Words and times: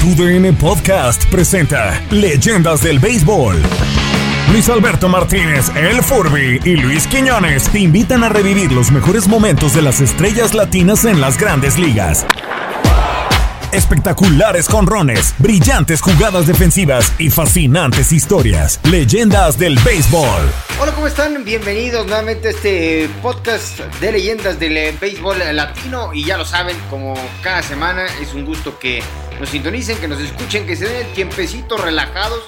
TUDN 0.00 0.56
Podcast 0.56 1.26
presenta 1.26 2.02
Leyendas 2.10 2.82
del 2.82 2.98
Béisbol. 3.00 3.60
Luis 4.50 4.66
Alberto 4.70 5.10
Martínez, 5.10 5.70
El 5.76 6.02
Furby 6.02 6.58
y 6.64 6.76
Luis 6.76 7.06
Quiñones 7.06 7.68
te 7.68 7.80
invitan 7.80 8.24
a 8.24 8.30
revivir 8.30 8.72
los 8.72 8.90
mejores 8.90 9.28
momentos 9.28 9.74
de 9.74 9.82
las 9.82 10.00
estrellas 10.00 10.54
latinas 10.54 11.04
en 11.04 11.20
las 11.20 11.36
grandes 11.36 11.78
ligas. 11.78 12.24
Espectaculares 13.72 14.68
conrones, 14.68 15.32
brillantes 15.38 16.00
jugadas 16.00 16.48
defensivas 16.48 17.14
y 17.20 17.30
fascinantes 17.30 18.10
historias. 18.10 18.80
Leyendas 18.90 19.60
del 19.60 19.78
béisbol. 19.84 20.42
Hola, 20.80 20.92
¿cómo 20.92 21.06
están? 21.06 21.44
Bienvenidos 21.44 22.04
nuevamente 22.04 22.48
a 22.48 22.50
este 22.50 23.08
podcast 23.22 23.78
de 24.00 24.10
leyendas 24.10 24.58
del 24.58 24.76
eh, 24.76 24.96
béisbol 25.00 25.38
latino. 25.52 26.12
Y 26.12 26.24
ya 26.24 26.36
lo 26.36 26.44
saben, 26.44 26.76
como 26.90 27.14
cada 27.44 27.62
semana 27.62 28.06
es 28.20 28.34
un 28.34 28.44
gusto 28.44 28.76
que 28.76 29.04
nos 29.38 29.50
sintonicen, 29.50 29.98
que 29.98 30.08
nos 30.08 30.18
escuchen, 30.18 30.66
que 30.66 30.74
se 30.74 30.88
den 30.88 31.06
el 31.06 31.12
tiempecito 31.12 31.76
relajados 31.76 32.42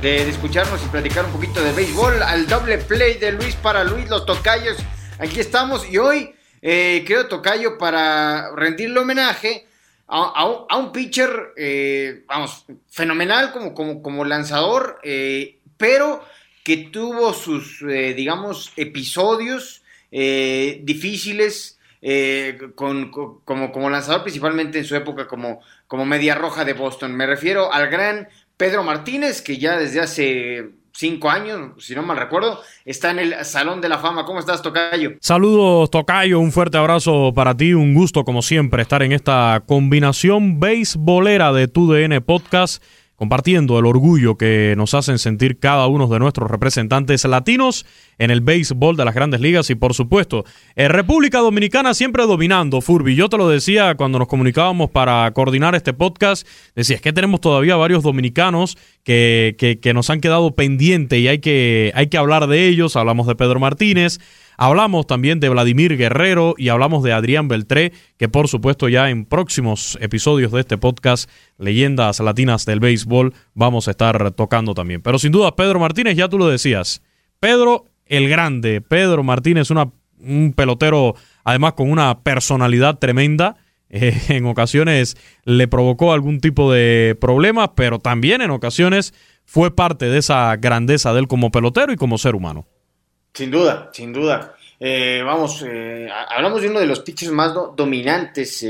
de, 0.00 0.26
escucharnos 0.26 0.80
y 0.82 0.88
platicar 0.88 1.26
un 1.26 1.32
poquito 1.32 1.62
de 1.62 1.72
béisbol. 1.72 2.22
Al 2.22 2.46
doble 2.46 2.78
play 2.78 3.18
de 3.18 3.32
Luis 3.32 3.56
para 3.56 3.84
Luis, 3.84 4.08
los 4.08 4.24
tocayos. 4.24 4.78
Aquí 5.18 5.38
estamos 5.38 5.86
y 5.86 5.98
hoy 5.98 6.34
eh, 6.62 7.04
creo 7.06 7.26
tocayo 7.26 7.76
para 7.76 8.56
rendirle 8.56 9.00
homenaje 9.00 9.66
a, 10.14 10.76
un, 10.78 10.92
pitcher, 10.92 11.54
eh, 11.56 12.24
vamos, 12.26 12.66
fenomenal 12.90 13.50
como, 13.52 14.02
como, 14.02 14.24
lanzador, 14.24 15.00
eh, 15.02 15.58
pero 15.78 16.22
que 16.62 16.76
tuvo 16.92 17.32
sus, 17.32 17.82
eh, 17.82 18.12
digamos, 18.14 18.72
episodios 18.76 19.82
difíciles 20.10 21.78
con, 22.74 23.10
como, 23.10 23.72
como 23.72 23.88
lanzador, 23.88 24.24
principalmente 24.24 24.78
en 24.78 24.84
su 24.84 24.94
época 24.94 25.26
como, 25.26 25.62
como 25.86 26.04
media 26.04 26.34
roja 26.34 26.66
de 26.66 26.74
Boston. 26.74 27.16
Me 27.16 27.26
refiero 27.26 27.72
al 27.72 27.88
gran 27.88 28.28
Pedro 28.58 28.82
Martínez, 28.82 29.40
que 29.40 29.56
ya 29.56 29.78
desde 29.78 30.00
hace 30.00 30.70
cinco 30.92 31.30
años, 31.30 31.72
si 31.78 31.94
no 31.94 32.02
mal 32.02 32.16
recuerdo, 32.16 32.60
está 32.84 33.10
en 33.10 33.18
el 33.18 33.44
Salón 33.44 33.80
de 33.80 33.88
la 33.88 33.98
Fama. 33.98 34.24
¿Cómo 34.24 34.38
estás, 34.38 34.62
Tocayo? 34.62 35.12
Saludos, 35.20 35.90
Tocayo. 35.90 36.38
Un 36.40 36.52
fuerte 36.52 36.78
abrazo 36.78 37.32
para 37.34 37.56
ti. 37.56 37.74
Un 37.74 37.94
gusto, 37.94 38.24
como 38.24 38.42
siempre, 38.42 38.82
estar 38.82 39.02
en 39.02 39.12
esta 39.12 39.62
combinación 39.66 40.60
beisbolera 40.60 41.52
de 41.52 41.68
tu 41.68 41.92
DN 41.92 42.20
Podcast 42.20 42.82
compartiendo 43.22 43.78
el 43.78 43.86
orgullo 43.86 44.36
que 44.36 44.74
nos 44.76 44.94
hacen 44.94 45.20
sentir 45.20 45.60
cada 45.60 45.86
uno 45.86 46.08
de 46.08 46.18
nuestros 46.18 46.50
representantes 46.50 47.24
latinos 47.24 47.86
en 48.22 48.30
el 48.30 48.40
béisbol 48.40 48.96
de 48.96 49.04
las 49.04 49.14
grandes 49.14 49.40
ligas 49.40 49.68
y 49.70 49.74
por 49.74 49.94
supuesto, 49.94 50.44
en 50.76 50.90
República 50.90 51.40
Dominicana 51.40 51.92
siempre 51.92 52.24
dominando, 52.24 52.80
Furby. 52.80 53.16
Yo 53.16 53.28
te 53.28 53.36
lo 53.36 53.48
decía 53.48 53.96
cuando 53.96 54.20
nos 54.20 54.28
comunicábamos 54.28 54.90
para 54.90 55.28
coordinar 55.32 55.74
este 55.74 55.92
podcast, 55.92 56.46
decía, 56.76 56.96
es 56.96 57.02
que 57.02 57.12
tenemos 57.12 57.40
todavía 57.40 57.74
varios 57.74 58.04
dominicanos 58.04 58.78
que, 59.02 59.56
que, 59.58 59.80
que 59.80 59.92
nos 59.92 60.08
han 60.08 60.20
quedado 60.20 60.54
pendientes 60.54 61.18
y 61.18 61.26
hay 61.26 61.40
que, 61.40 61.90
hay 61.96 62.06
que 62.06 62.16
hablar 62.16 62.46
de 62.46 62.68
ellos. 62.68 62.94
Hablamos 62.94 63.26
de 63.26 63.34
Pedro 63.34 63.58
Martínez, 63.58 64.20
Hablamos 64.56 65.08
también 65.08 65.40
de 65.40 65.48
Vladimir 65.48 65.96
Guerrero 65.96 66.54
y 66.56 66.68
hablamos 66.68 67.02
de 67.02 67.12
Adrián 67.12 67.48
Beltré, 67.48 67.92
que 68.16 68.28
por 68.28 68.46
supuesto 68.46 68.88
ya 68.88 69.10
en 69.10 69.24
próximos 69.24 69.98
episodios 70.00 70.52
de 70.52 70.60
este 70.60 70.78
podcast, 70.78 71.28
Leyendas 71.58 72.20
Latinas 72.20 72.64
del 72.64 72.78
Béisbol, 72.78 73.34
vamos 73.54 73.88
a 73.88 73.90
estar 73.90 74.30
tocando 74.32 74.74
también. 74.74 75.02
Pero 75.02 75.18
sin 75.18 75.32
duda, 75.32 75.56
Pedro 75.56 75.80
Martínez, 75.80 76.16
ya 76.16 76.28
tú 76.28 76.38
lo 76.38 76.46
decías. 76.46 77.02
Pedro 77.40 77.91
el 78.06 78.28
Grande, 78.28 78.80
Pedro 78.80 79.22
Martínez, 79.22 79.70
una, 79.70 79.90
un 80.18 80.52
pelotero 80.54 81.14
además 81.44 81.74
con 81.74 81.90
una 81.90 82.20
personalidad 82.20 82.98
tremenda. 82.98 83.56
Eh, 83.94 84.18
en 84.30 84.46
ocasiones 84.46 85.18
le 85.44 85.68
provocó 85.68 86.14
algún 86.14 86.40
tipo 86.40 86.72
de 86.72 87.14
problema, 87.20 87.74
pero 87.74 87.98
también 87.98 88.40
en 88.40 88.50
ocasiones 88.50 89.12
fue 89.44 89.76
parte 89.76 90.06
de 90.06 90.16
esa 90.16 90.56
grandeza 90.56 91.12
de 91.12 91.20
él 91.20 91.28
como 91.28 91.50
pelotero 91.50 91.92
y 91.92 91.96
como 91.96 92.16
ser 92.16 92.34
humano. 92.34 92.66
Sin 93.34 93.50
duda, 93.50 93.90
sin 93.92 94.14
duda. 94.14 94.54
Eh, 94.80 95.20
vamos, 95.22 95.62
eh, 95.68 96.08
hablamos 96.30 96.62
de 96.62 96.70
uno 96.70 96.80
de 96.80 96.86
los 96.86 97.00
pitchers 97.00 97.32
más 97.32 97.52
dominantes 97.76 98.64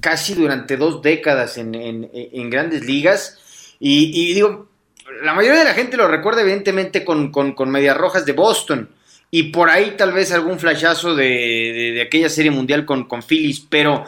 casi 0.00 0.34
durante 0.34 0.76
dos 0.76 1.02
décadas 1.02 1.58
en, 1.58 2.50
grandes 2.50 2.84
ligas. 2.84 3.38
Y, 3.80 4.34
digo, 4.34 4.68
la 5.22 5.34
mayoría 5.34 5.60
de 5.60 5.64
la 5.66 5.74
gente 5.74 5.96
lo 5.96 6.08
recuerda 6.08 6.42
evidentemente 6.42 7.04
con, 7.04 7.30
con, 7.30 7.70
Medias 7.70 7.96
Rojas 7.96 8.24
de 8.26 8.32
Boston. 8.32 8.88
Y 9.30 9.44
por 9.44 9.70
ahí 9.70 9.94
tal 9.96 10.12
vez 10.12 10.32
algún 10.32 10.58
flashazo 10.58 11.14
de, 11.14 12.02
aquella 12.04 12.28
serie 12.28 12.50
mundial 12.50 12.84
con, 12.84 13.04
con 13.04 13.22
Phillies. 13.22 13.60
Pero 13.60 14.04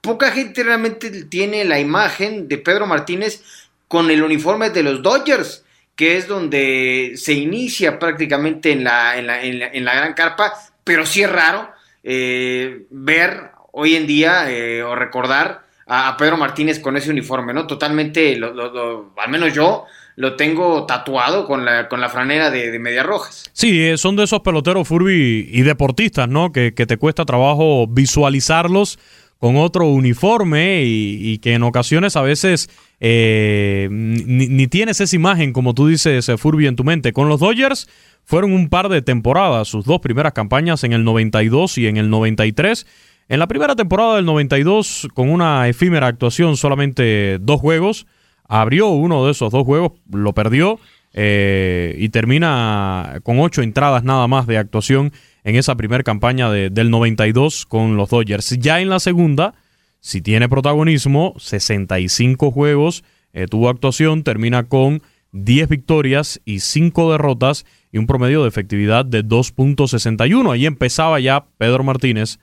poca 0.00 0.32
gente 0.32 0.62
realmente 0.64 1.24
tiene 1.24 1.64
la 1.64 1.78
imagen 1.78 2.48
de 2.48 2.58
Pedro 2.58 2.86
Martínez 2.86 3.42
con 3.86 4.10
el 4.10 4.22
uniforme 4.22 4.70
de 4.70 4.82
los 4.82 5.02
Dodgers 5.02 5.64
que 5.98 6.16
es 6.16 6.28
donde 6.28 7.14
se 7.16 7.32
inicia 7.32 7.98
prácticamente 7.98 8.70
en 8.70 8.84
la, 8.84 9.18
en 9.18 9.26
la, 9.26 9.42
en 9.42 9.84
la, 9.84 9.94
gran 9.96 10.14
carpa, 10.14 10.54
pero 10.84 11.04
sí 11.04 11.24
es 11.24 11.28
raro 11.28 11.72
eh, 12.04 12.86
ver 12.90 13.50
hoy 13.72 13.96
en 13.96 14.06
día 14.06 14.48
eh, 14.48 14.80
o 14.84 14.94
recordar 14.94 15.62
a, 15.88 16.16
Pedro 16.16 16.36
Martínez 16.36 16.78
con 16.78 16.96
ese 16.96 17.10
uniforme, 17.10 17.52
¿no? 17.52 17.66
Totalmente, 17.66 18.38
al 18.38 19.30
menos 19.30 19.54
yo, 19.54 19.84
lo 20.16 20.36
tengo 20.36 20.84
tatuado 20.86 21.46
con 21.46 21.64
la, 21.64 21.88
con 21.88 22.00
la 22.00 22.08
franera 22.08 22.50
de, 22.50 22.78
Medias 22.78 23.06
Rojas. 23.06 23.50
Sí, 23.52 23.80
eh, 23.80 23.96
son 23.96 24.16
de 24.16 24.24
esos 24.24 24.40
peloteros 24.40 24.86
Furby 24.86 25.48
y 25.50 25.62
deportistas, 25.62 26.28
¿no? 26.28 26.52
Que, 26.52 26.74
que 26.74 26.86
te 26.86 26.96
cuesta 26.96 27.24
trabajo 27.24 27.86
visualizarlos 27.88 28.98
con 29.38 29.56
otro 29.56 29.86
uniforme 29.86 30.82
y, 30.84 31.38
que 31.38 31.54
en 31.54 31.62
ocasiones 31.62 32.16
a 32.16 32.22
veces 32.22 32.68
eh, 33.00 33.88
ni, 33.90 34.66
tienes 34.66 35.00
esa 35.00 35.14
imagen, 35.14 35.52
como 35.52 35.74
tú 35.74 35.86
dices, 35.86 36.28
eh, 36.28 36.36
Furby, 36.36 36.66
en 36.66 36.76
tu 36.76 36.84
mente. 36.84 37.12
Con 37.12 37.28
los 37.28 37.40
Dodgers 37.40 37.88
fueron 38.24 38.52
un 38.52 38.68
par 38.68 38.88
de 38.88 39.00
temporadas, 39.00 39.68
sus 39.68 39.84
dos 39.84 40.00
primeras 40.00 40.32
campañas 40.32 40.82
en 40.82 40.92
el 40.92 41.04
92 41.04 41.78
y 41.78 41.86
en 41.86 41.96
el 41.96 42.10
93. 42.10 42.84
En 43.30 43.38
la 43.38 43.46
primera 43.46 43.76
temporada 43.76 44.16
del 44.16 44.24
92, 44.24 45.08
con 45.12 45.28
una 45.28 45.68
efímera 45.68 46.06
actuación, 46.06 46.56
solamente 46.56 47.38
dos 47.38 47.60
juegos, 47.60 48.06
abrió 48.44 48.88
uno 48.88 49.26
de 49.26 49.32
esos 49.32 49.52
dos 49.52 49.64
juegos, 49.64 49.92
lo 50.10 50.32
perdió 50.32 50.80
eh, 51.12 51.94
y 51.98 52.08
termina 52.08 53.20
con 53.24 53.38
ocho 53.38 53.60
entradas 53.60 54.02
nada 54.02 54.26
más 54.28 54.46
de 54.46 54.56
actuación 54.56 55.12
en 55.44 55.56
esa 55.56 55.76
primera 55.76 56.02
campaña 56.04 56.50
de, 56.50 56.70
del 56.70 56.90
92 56.90 57.66
con 57.66 57.98
los 57.98 58.08
Dodgers. 58.08 58.58
Ya 58.60 58.80
en 58.80 58.88
la 58.88 58.98
segunda, 58.98 59.52
si 60.00 60.22
tiene 60.22 60.48
protagonismo, 60.48 61.34
65 61.36 62.50
juegos, 62.50 63.04
eh, 63.34 63.46
tuvo 63.46 63.68
actuación, 63.68 64.24
termina 64.24 64.64
con 64.64 65.02
10 65.32 65.68
victorias 65.68 66.40
y 66.46 66.60
5 66.60 67.12
derrotas 67.12 67.66
y 67.92 67.98
un 67.98 68.06
promedio 68.06 68.42
de 68.42 68.48
efectividad 68.48 69.04
de 69.04 69.22
2.61. 69.22 70.50
Ahí 70.50 70.64
empezaba 70.64 71.20
ya 71.20 71.44
Pedro 71.58 71.84
Martínez 71.84 72.38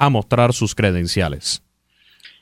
a 0.00 0.08
mostrar 0.08 0.52
sus 0.54 0.74
credenciales. 0.74 1.62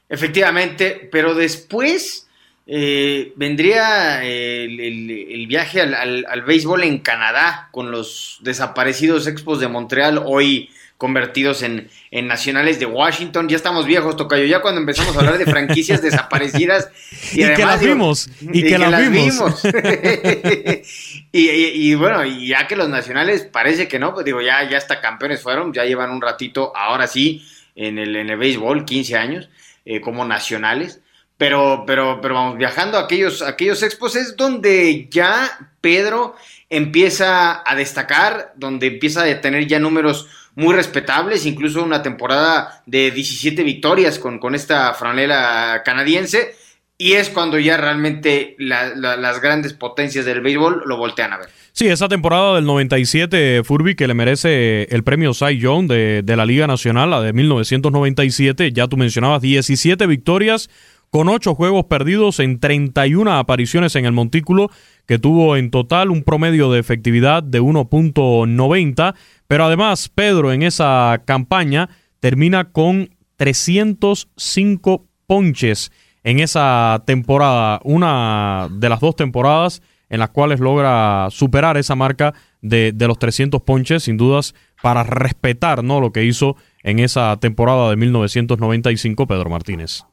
Efectivamente, 0.08 1.08
pero 1.12 1.34
después 1.34 2.28
eh, 2.66 3.32
vendría 3.36 4.24
el, 4.24 5.46
viaje 5.48 5.82
al, 5.82 6.42
béisbol 6.46 6.84
en 6.84 6.98
Canadá 6.98 7.68
con 7.72 7.90
los 7.90 8.38
desaparecidos 8.42 9.26
Expos 9.26 9.58
de 9.58 9.68
Montreal, 9.68 10.22
hoy 10.24 10.70
convertidos 10.98 11.62
en, 11.62 11.88
nacionales 12.10 12.78
de 12.80 12.86
Washington. 12.86 13.48
Ya 13.48 13.56
estamos 13.56 13.86
viejos, 13.86 14.16
Tocayo, 14.16 14.44
ya 14.44 14.60
cuando 14.60 14.80
empezamos 14.80 15.16
a 15.16 15.20
hablar 15.20 15.38
de 15.38 15.46
franquicias 15.46 16.02
desaparecidas. 16.02 16.90
Y, 17.32 17.38
que 17.54 17.64
las 17.64 17.80
vimos. 17.80 18.28
Y, 18.40 18.62
que, 18.64 18.78
las 18.78 19.10
vimos. 19.10 19.62
y, 21.32 21.94
bueno, 21.94 22.24
y 22.26 22.48
ya 22.48 22.66
que 22.66 22.76
los 22.76 22.88
nacionales 22.88 23.42
parece 23.44 23.86
que 23.86 24.00
no, 24.00 24.12
pues 24.12 24.26
digo, 24.26 24.42
ya, 24.42 24.68
ya 24.68 24.76
hasta 24.76 25.00
campeones 25.00 25.40
fueron, 25.40 25.72
ya 25.72 25.84
llevan 25.84 26.10
un 26.10 26.20
ratito, 26.20 26.72
ahora 26.76 27.06
sí, 27.06 27.46
en 27.76 27.98
el, 27.98 28.16
en 28.16 28.28
el 28.28 28.36
béisbol, 28.36 28.84
15 28.84 29.16
años, 29.16 29.48
eh, 29.84 30.00
como 30.00 30.24
nacionales. 30.24 31.00
Pero, 31.36 31.84
pero, 31.86 32.18
pero 32.20 32.34
vamos, 32.34 32.58
viajando 32.58 32.98
a 32.98 33.02
aquellos, 33.02 33.42
aquellos 33.42 33.84
expos 33.84 34.16
es 34.16 34.36
donde 34.36 35.06
ya 35.08 35.70
Pedro 35.80 36.34
empieza 36.68 37.62
a 37.64 37.76
destacar, 37.76 38.52
donde 38.56 38.88
empieza 38.88 39.22
a 39.22 39.40
tener 39.40 39.68
ya 39.68 39.78
números 39.78 40.26
muy 40.58 40.74
respetables, 40.74 41.46
incluso 41.46 41.84
una 41.84 42.02
temporada 42.02 42.82
de 42.84 43.12
17 43.12 43.62
victorias 43.62 44.18
con, 44.18 44.40
con 44.40 44.56
esta 44.56 44.92
franela 44.92 45.82
canadiense, 45.84 46.56
y 46.98 47.12
es 47.12 47.30
cuando 47.30 47.60
ya 47.60 47.76
realmente 47.76 48.56
las 48.58 49.40
grandes 49.40 49.72
potencias 49.72 50.24
del 50.24 50.40
béisbol 50.40 50.82
lo 50.84 50.96
voltean 50.96 51.32
a 51.32 51.38
ver. 51.38 51.48
Sí, 51.70 51.86
esa 51.86 52.08
temporada 52.08 52.56
del 52.56 52.64
97, 52.64 53.62
Furby, 53.62 53.94
que 53.94 54.08
le 54.08 54.14
merece 54.14 54.88
el 54.90 55.04
premio 55.04 55.32
Cy 55.32 55.58
Young 55.58 55.86
de, 55.86 56.22
de 56.24 56.36
la 56.36 56.44
Liga 56.44 56.66
Nacional, 56.66 57.10
la 57.10 57.22
de 57.22 57.32
1997, 57.32 58.72
ya 58.72 58.88
tú 58.88 58.96
mencionabas 58.96 59.40
17 59.40 60.08
victorias, 60.08 60.70
con 61.10 61.28
ocho 61.28 61.54
juegos 61.54 61.84
perdidos 61.86 62.40
en 62.40 62.60
31 62.60 63.38
apariciones 63.38 63.96
en 63.96 64.04
el 64.04 64.12
montículo, 64.12 64.70
que 65.06 65.18
tuvo 65.18 65.56
en 65.56 65.70
total 65.70 66.10
un 66.10 66.22
promedio 66.22 66.70
de 66.70 66.80
efectividad 66.80 67.42
de 67.42 67.60
1.90, 67.62 69.14
pero 69.46 69.64
además 69.64 70.08
Pedro 70.08 70.52
en 70.52 70.62
esa 70.62 71.22
campaña 71.24 71.88
termina 72.20 72.70
con 72.72 73.10
305 73.36 75.06
ponches 75.26 75.92
en 76.24 76.40
esa 76.40 77.02
temporada, 77.06 77.80
una 77.84 78.68
de 78.70 78.88
las 78.88 79.00
dos 79.00 79.16
temporadas 79.16 79.82
en 80.10 80.20
las 80.20 80.30
cuales 80.30 80.60
logra 80.60 81.28
superar 81.30 81.76
esa 81.76 81.94
marca 81.94 82.34
de, 82.60 82.92
de 82.92 83.06
los 83.06 83.18
300 83.18 83.62
ponches, 83.62 84.04
sin 84.04 84.16
dudas, 84.16 84.54
para 84.82 85.04
respetar 85.04 85.84
¿no? 85.84 86.00
lo 86.00 86.12
que 86.12 86.24
hizo 86.24 86.56
en 86.82 86.98
esa 86.98 87.36
temporada 87.38 87.90
de 87.90 87.96
1995 87.96 89.26
Pedro 89.26 89.50
Martínez. 89.50 90.04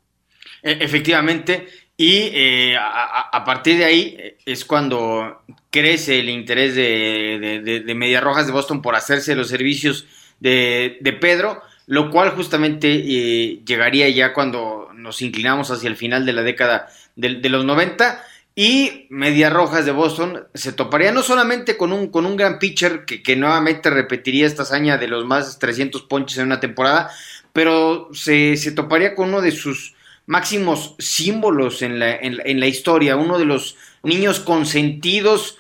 E, 0.65 0.83
efectivamente, 0.83 1.67
y 1.95 2.31
eh, 2.33 2.75
a, 2.75 3.44
partir 3.45 3.77
de 3.77 3.85
ahí 3.85 4.15
eh, 4.17 4.38
es 4.45 4.65
cuando 4.65 5.44
crece 5.69 6.19
el 6.19 6.29
interés 6.29 6.73
de, 6.73 7.62
de, 7.63 7.79
de, 7.81 7.95
Medias 7.95 8.23
Rojas 8.23 8.47
de 8.47 8.51
Boston 8.51 8.81
por 8.81 8.95
hacerse 8.95 9.35
los 9.35 9.47
servicios 9.47 10.07
de, 10.39 11.17
Pedro, 11.21 11.62
lo 11.85 12.09
cual 12.09 12.31
justamente 12.31 12.91
eh, 12.91 13.62
llegaría 13.63 14.09
ya 14.09 14.33
cuando 14.33 14.89
nos 14.95 15.21
inclinamos 15.21 15.69
hacia 15.69 15.88
el 15.88 15.95
final 15.95 16.25
de 16.25 16.33
la 16.33 16.41
década 16.41 16.89
de, 17.15 17.47
los 17.47 17.63
90 17.63 18.23
y 18.56 19.06
Medias 19.12 19.53
Rojas 19.53 19.85
de 19.85 19.91
Boston 19.91 20.47
se 20.56 20.73
toparía 20.73 21.12
no 21.12 21.21
solamente 21.21 21.77
con 21.77 21.94
un, 21.94 22.07
con 22.07 22.25
un 22.25 22.35
gran 22.35 22.57
pitcher 22.57 23.06
que, 23.06 23.21
que 23.21 23.35
nuevamente 23.35 23.91
repetiría 23.91 24.47
esta 24.47 24.63
hazaña 24.63 24.97
de 24.97 25.07
los 25.09 25.25
más 25.25 25.59
300 25.59 26.01
ponches 26.03 26.39
en 26.39 26.47
una 26.47 26.59
temporada, 26.59 27.12
pero 27.53 28.09
se, 28.13 28.57
se 28.57 28.71
toparía 28.71 29.13
con 29.13 29.29
uno 29.29 29.41
de 29.41 29.51
sus 29.51 29.94
máximos 30.27 30.95
símbolos 30.98 31.81
en 31.81 32.00
la, 32.00 32.16
en, 32.16 32.60
la 32.60 32.68
historia, 32.68 33.16
uno 33.16 33.38
de 33.38 33.45
los 33.45 33.75
niños 34.04 34.39
consentidos 34.39 35.57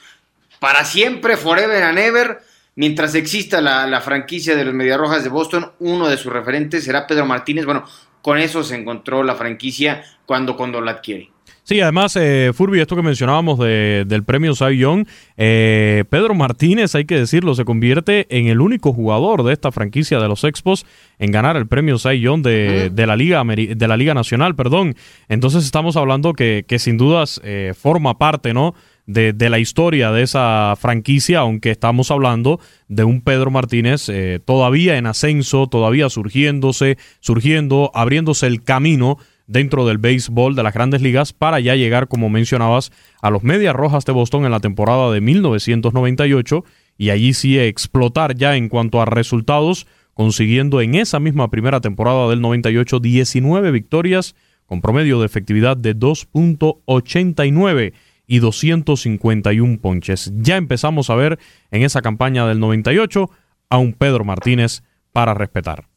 para 0.59 0.85
siempre, 0.85 1.37
forever 1.37 1.83
and 1.83 1.99
ever, 1.99 2.39
mientras 2.75 3.13
exista 3.15 3.61
la, 3.61 3.85
la 3.87 4.01
franquicia 4.01 4.55
de 4.55 4.65
los 4.65 4.73
Mediarrojas 4.73 5.23
de 5.23 5.29
Boston, 5.29 5.71
uno 5.79 6.07
de 6.07 6.17
sus 6.17 6.33
referentes 6.33 6.83
será 6.83 7.05
Pedro 7.05 7.25
Martínez. 7.25 7.65
Bueno, 7.65 7.85
con 8.21 8.37
eso 8.37 8.63
se 8.63 8.75
encontró 8.75 9.23
la 9.23 9.35
franquicia 9.35 10.03
cuando, 10.25 10.57
cuando 10.57 10.81
la 10.81 10.91
adquiere. 10.91 11.34
Sí, 11.65 11.81
además, 11.81 12.15
eh, 12.15 12.51
Furby, 12.53 12.79
esto 12.79 12.95
que 12.95 13.01
mencionábamos 13.01 13.57
del 13.57 14.23
premio 14.23 14.53
Cy 14.53 14.77
Young, 14.77 15.07
eh, 15.35 16.03
Pedro 16.11 16.35
Martínez, 16.35 16.93
hay 16.93 17.05
que 17.05 17.17
decirlo, 17.17 17.55
se 17.55 17.65
convierte 17.65 18.27
en 18.29 18.45
el 18.45 18.61
único 18.61 18.93
jugador 18.93 19.41
de 19.41 19.53
esta 19.53 19.71
franquicia 19.71 20.19
de 20.19 20.27
los 20.27 20.43
Expos 20.43 20.85
en 21.17 21.31
ganar 21.31 21.57
el 21.57 21.65
premio 21.65 21.97
Cy 21.97 22.19
Young 22.19 22.43
de, 22.43 22.91
la, 22.95 23.15
Liga 23.15 23.43
de 23.43 23.87
la 23.87 23.97
Liga 23.97 24.13
Nacional. 24.13 24.55
perdón. 24.55 24.95
Entonces 25.27 25.65
estamos 25.65 25.97
hablando 25.97 26.33
que, 26.33 26.65
que 26.67 26.77
sin 26.77 26.97
dudas 26.97 27.41
eh, 27.43 27.73
forma 27.75 28.19
parte, 28.19 28.53
¿no? 28.53 28.75
De, 29.07 29.33
de, 29.33 29.49
la 29.49 29.57
historia 29.57 30.11
de 30.11 30.21
esa 30.21 30.75
franquicia, 30.79 31.39
aunque 31.39 31.71
estamos 31.71 32.09
hablando 32.11 32.59
de 32.87 33.03
un 33.03 33.21
Pedro 33.21 33.49
Martínez 33.49 34.07
eh, 34.09 34.39
todavía 34.43 34.97
en 34.97 35.07
ascenso, 35.07 35.67
todavía 35.67 36.09
surgiéndose, 36.09 36.97
surgiendo, 37.21 37.91
abriéndose 37.93 38.45
el 38.47 38.63
camino 38.63 39.17
dentro 39.47 39.85
del 39.85 39.97
béisbol 39.97 40.55
de 40.55 40.63
las 40.63 40.73
grandes 40.73 41.01
ligas 41.01 41.33
para 41.33 41.59
ya 41.59 41.75
llegar, 41.75 42.07
como 42.07 42.29
mencionabas, 42.29 42.91
a 43.21 43.29
los 43.29 43.43
Medias 43.43 43.75
Rojas 43.75 44.05
de 44.05 44.13
Boston 44.13 44.45
en 44.45 44.51
la 44.51 44.59
temporada 44.59 45.11
de 45.11 45.21
1998 45.21 46.63
y 46.97 47.09
allí 47.09 47.33
sí 47.33 47.59
explotar 47.59 48.35
ya 48.35 48.55
en 48.55 48.69
cuanto 48.69 49.01
a 49.01 49.05
resultados, 49.05 49.87
consiguiendo 50.13 50.81
en 50.81 50.95
esa 50.95 51.19
misma 51.19 51.49
primera 51.49 51.81
temporada 51.81 52.29
del 52.29 52.41
98 52.41 52.99
19 52.99 53.71
victorias 53.71 54.35
con 54.65 54.81
promedio 54.81 55.19
de 55.19 55.25
efectividad 55.27 55.77
de 55.77 55.95
2.89 55.95 57.93
y 58.27 58.39
251 58.39 59.79
ponches. 59.79 60.33
Ya 60.37 60.57
empezamos 60.57 61.11
a 61.11 61.15
ver 61.15 61.37
en 61.69 61.83
esa 61.83 62.01
campaña 62.01 62.47
del 62.47 62.59
98 62.59 63.29
a 63.69 63.77
un 63.77 63.93
Pedro 63.93 64.25
Martínez 64.25 64.81
para 65.11 65.35
respetar 65.35 65.87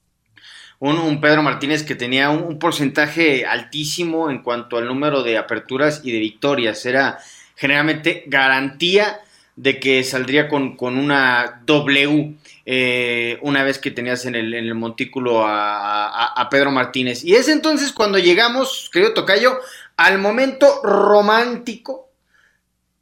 un, 0.81 1.21
Pedro 1.21 1.43
Martínez 1.43 1.83
que 1.83 1.95
tenía 1.95 2.31
un, 2.31 2.59
porcentaje 2.59 3.47
altísimo 3.47 4.31
en 4.31 4.43
cuanto 4.43 4.77
al 4.77 4.87
número 4.87 5.23
de 5.23 5.39
aperturas 5.39 6.03
y 6.05 6.13
de 6.13 6.19
victorias. 6.19 6.85
Era 6.87 7.19
generalmente 7.57 8.25
garantía 8.27 9.21
de 9.57 9.81
que 9.81 10.05
saldría 10.05 10.49
con, 10.49 10.77
una 10.81 11.63
W 11.67 12.35
eh, 12.65 13.39
una 13.43 13.65
vez 13.65 13.79
que 13.79 13.91
tenías 13.91 14.25
en 14.27 14.37
el, 14.37 14.55
en 14.55 14.67
el 14.67 14.75
montículo 14.75 15.43
a, 15.45 16.49
Pedro 16.51 16.71
Martínez. 16.71 17.25
Y 17.25 17.35
es 17.35 17.49
entonces 17.49 17.93
cuando 17.93 18.19
llegamos, 18.19 18.89
querido 18.93 19.15
Tocayo, 19.15 19.59
al 19.97 20.19
momento 20.19 20.81
romántico 20.85 22.09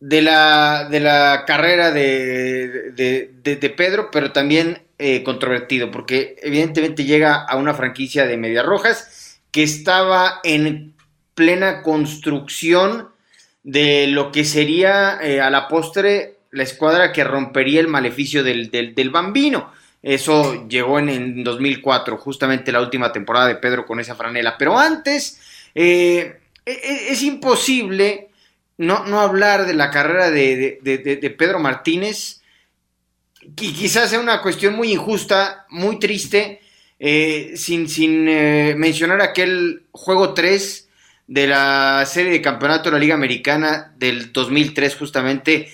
de 0.01 0.23
la, 0.23 0.89
de 0.91 1.01
la 1.01 1.45
carrera 1.47 1.91
de, 1.91 2.93
de 2.93 3.75
Pedro, 3.77 4.11
pero 4.11 4.33
también 4.33 4.86
eh, 4.99 5.23
controvertido, 5.23 5.91
porque 5.91 6.37
evidentemente 6.41 7.05
llega 7.05 7.45
a 7.45 7.57
una 7.57 7.75
franquicia 7.75 8.27
de 8.27 8.39
Medias 8.39 8.65
Rojas 8.65 9.39
que 9.51 9.63
estaba 9.63 10.41
en 10.43 10.95
plena 11.35 11.83
construcción 11.83 13.11
de 13.63 14.07
lo 14.07 14.33
que 14.33 14.47
sería 14.47 15.19
eh, 15.21 15.43
a 15.43 15.51
la 15.51 15.69
postre 15.69 16.37
la 16.51 16.63
escuadra 16.63 17.13
que 17.13 17.25
rompería 17.25 17.81
el 17.81 17.89
maleficio 17.89 18.43
del, 18.43 18.71
del, 18.71 19.11
bambino. 19.11 19.71
Eso 20.03 20.67
llegó 20.67 20.99
en, 20.99 21.45
2004, 21.45 22.17
justamente 22.17 22.73
la 22.73 22.81
última 22.81 23.13
temporada 23.13 23.49
de 23.49 23.57
Pedro 23.57 23.85
con 23.85 24.01
esa 24.01 24.15
franela. 24.15 24.57
Pero 24.57 24.79
antes, 24.79 25.39
eh, 25.75 26.41
e, 26.65 26.73
e, 26.73 27.13
es 27.13 27.23
imposible 27.23 28.29
no, 28.79 29.05
no, 29.05 29.21
hablar 29.21 29.67
de 29.67 29.75
la 29.75 29.91
carrera 29.91 30.31
de, 30.31 30.79
de 30.83 31.31
Pedro 31.37 31.59
Martínez 31.59 32.41
y 33.47 33.73
quizás 33.73 34.11
sea 34.11 34.21
una 34.21 34.43
cuestión 34.43 34.75
muy 34.75 34.93
injusta, 34.93 35.67
muy 35.71 35.99
triste, 35.99 36.61
eh, 36.99 37.53
sin, 37.57 37.89
sin 37.89 38.29
eh, 38.29 38.75
mencionar 38.77 39.21
aquel 39.21 39.85
juego 39.93 40.35
3 40.35 40.89
de 41.27 41.47
la 41.47 42.05
serie 42.07 42.33
de 42.33 42.41
campeonato 42.41 42.85
de 42.85 42.93
la 42.93 42.99
Liga 42.99 43.15
Americana 43.15 43.93
del 43.97 44.33
2003 44.33 44.97
justamente, 44.97 45.69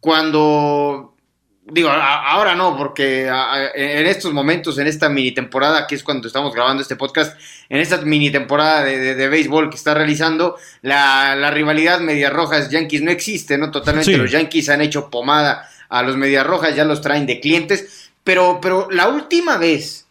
cuando, 0.00 1.16
digo, 1.64 1.88
ahora 1.90 2.54
no, 2.54 2.76
porque 2.76 3.26
en 3.26 4.06
estos 4.06 4.32
momentos, 4.32 4.78
en 4.78 4.86
esta 4.86 5.08
mini 5.08 5.32
temporada, 5.32 5.86
que 5.86 5.94
es 5.94 6.04
cuando 6.04 6.28
estamos 6.28 6.54
grabando 6.54 6.82
este 6.82 6.94
podcast, 6.94 7.38
en 7.68 7.80
esta 7.80 8.00
mini 8.02 8.30
temporada 8.30 8.84
de, 8.84 9.28
béisbol 9.28 9.70
que 9.70 9.76
está 9.76 9.94
realizando, 9.94 10.56
la, 10.82 11.50
rivalidad 11.50 12.00
Medias 12.00 12.32
Rojas-Yankees 12.32 13.02
no 13.02 13.10
existe, 13.10 13.58
¿no? 13.58 13.70
Totalmente 13.70 14.16
los 14.16 14.30
Yankees 14.30 14.68
han 14.68 14.82
hecho 14.82 15.10
pomada 15.10 15.68
a 15.88 16.02
los 16.02 16.16
Medias 16.16 16.46
Rojas, 16.46 16.74
ya 16.74 16.84
los 16.84 17.00
traen 17.00 17.26
de 17.26 17.40
clientes, 17.40 18.10
pero, 18.24 18.58
pero 18.60 18.88
la 18.90 19.08
última 19.08 19.56
vez 19.56 20.08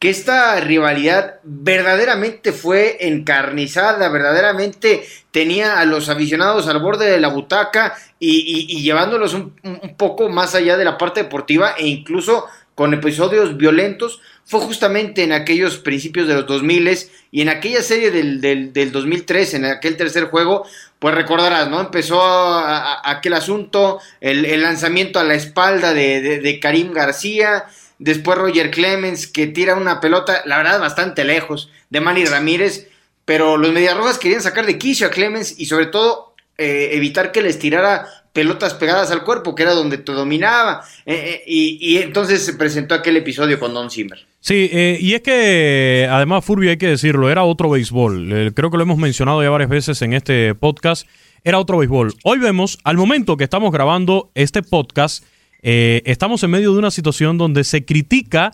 que 0.00 0.08
esta 0.08 0.58
rivalidad 0.60 1.40
verdaderamente 1.42 2.52
fue 2.52 2.96
encarnizada, 3.00 4.08
verdaderamente 4.08 5.06
tenía 5.30 5.78
a 5.78 5.84
los 5.84 6.08
aficionados 6.08 6.66
al 6.68 6.80
borde 6.80 7.10
de 7.10 7.20
la 7.20 7.28
butaca 7.28 7.94
y, 8.18 8.82
llevándolos 8.82 9.34
un, 9.34 9.54
poco 9.98 10.30
más 10.30 10.54
allá 10.54 10.78
de 10.78 10.86
la 10.86 10.96
parte 10.96 11.22
deportiva 11.22 11.74
e 11.76 11.86
incluso 11.86 12.46
con 12.80 12.94
episodios 12.94 13.58
violentos, 13.58 14.22
fue 14.46 14.58
justamente 14.60 15.22
en 15.22 15.32
aquellos 15.32 15.76
principios 15.76 16.26
de 16.26 16.32
los 16.32 16.46
2000 16.46 16.98
y 17.30 17.42
en 17.42 17.50
aquella 17.50 17.82
serie 17.82 18.10
del, 18.10 18.40
del, 18.40 18.90
2003, 18.90 19.52
en 19.52 19.66
aquel 19.66 19.98
tercer 19.98 20.30
juego, 20.30 20.66
pues 20.98 21.14
recordarás, 21.14 21.68
¿no? 21.68 21.78
Empezó 21.78 22.22
aquel 22.24 23.34
asunto, 23.34 24.00
el, 24.22 24.62
lanzamiento 24.62 25.20
a 25.20 25.24
la 25.24 25.34
espalda 25.34 25.92
de, 25.92 26.58
Karim 26.62 26.94
García, 26.94 27.66
después 27.98 28.38
Roger 28.38 28.70
Clemens 28.70 29.26
que 29.26 29.46
tira 29.46 29.74
una 29.74 30.00
pelota, 30.00 30.40
la 30.46 30.56
verdad, 30.56 30.80
bastante 30.80 31.24
lejos, 31.24 31.70
de 31.90 32.00
Manny 32.00 32.24
Ramírez, 32.24 32.88
pero 33.26 33.58
los 33.58 33.72
Mediarrojas 33.72 34.16
querían 34.16 34.40
sacar 34.40 34.64
de 34.64 34.78
quicio 34.78 35.06
a 35.06 35.10
Clemens 35.10 35.54
y 35.58 35.66
sobre 35.66 35.84
todo 35.84 36.32
eh, 36.56 36.92
evitar 36.92 37.30
que 37.30 37.42
les 37.42 37.58
tirara 37.58 38.19
pelotas 38.32 38.74
pegadas 38.74 39.10
al 39.10 39.24
cuerpo, 39.24 39.54
que 39.54 39.62
era 39.62 39.72
donde 39.72 39.98
te 39.98 40.12
dominaba. 40.12 40.84
Eh, 41.06 41.14
eh, 41.14 41.44
y, 41.46 41.98
entonces 41.98 42.44
se 42.44 42.54
presentó 42.54 42.94
aquel 42.94 43.16
episodio 43.16 43.58
con 43.58 43.74
Don 43.74 43.90
Zimmer. 43.90 44.26
Sí, 44.40 44.70
eh, 44.72 44.98
y 45.00 45.14
es 45.14 45.20
que 45.20 46.08
además, 46.10 46.44
Furby, 46.44 46.68
hay 46.68 46.76
que 46.76 46.86
decirlo, 46.86 47.30
era 47.30 47.44
otro 47.44 47.70
béisbol. 47.70 48.52
creo 48.54 48.70
que 48.70 48.76
lo 48.76 48.82
hemos 48.82 48.98
mencionado 48.98 49.42
ya 49.42 49.50
varias 49.50 49.70
veces 49.70 50.00
en 50.02 50.12
este 50.12 50.54
podcast. 50.54 51.06
Era 51.42 51.58
otro 51.58 51.78
béisbol. 51.78 52.14
Hoy 52.24 52.38
vemos, 52.38 52.78
al 52.84 52.96
momento 52.96 53.36
que 53.36 53.44
estamos 53.44 53.72
grabando 53.72 54.30
este 54.34 54.62
podcast, 54.62 55.24
estamos 55.62 56.42
en 56.42 56.50
medio 56.50 56.72
de 56.72 56.78
una 56.78 56.90
situación 56.90 57.38
donde 57.38 57.64
se 57.64 57.84
critica 57.84 58.52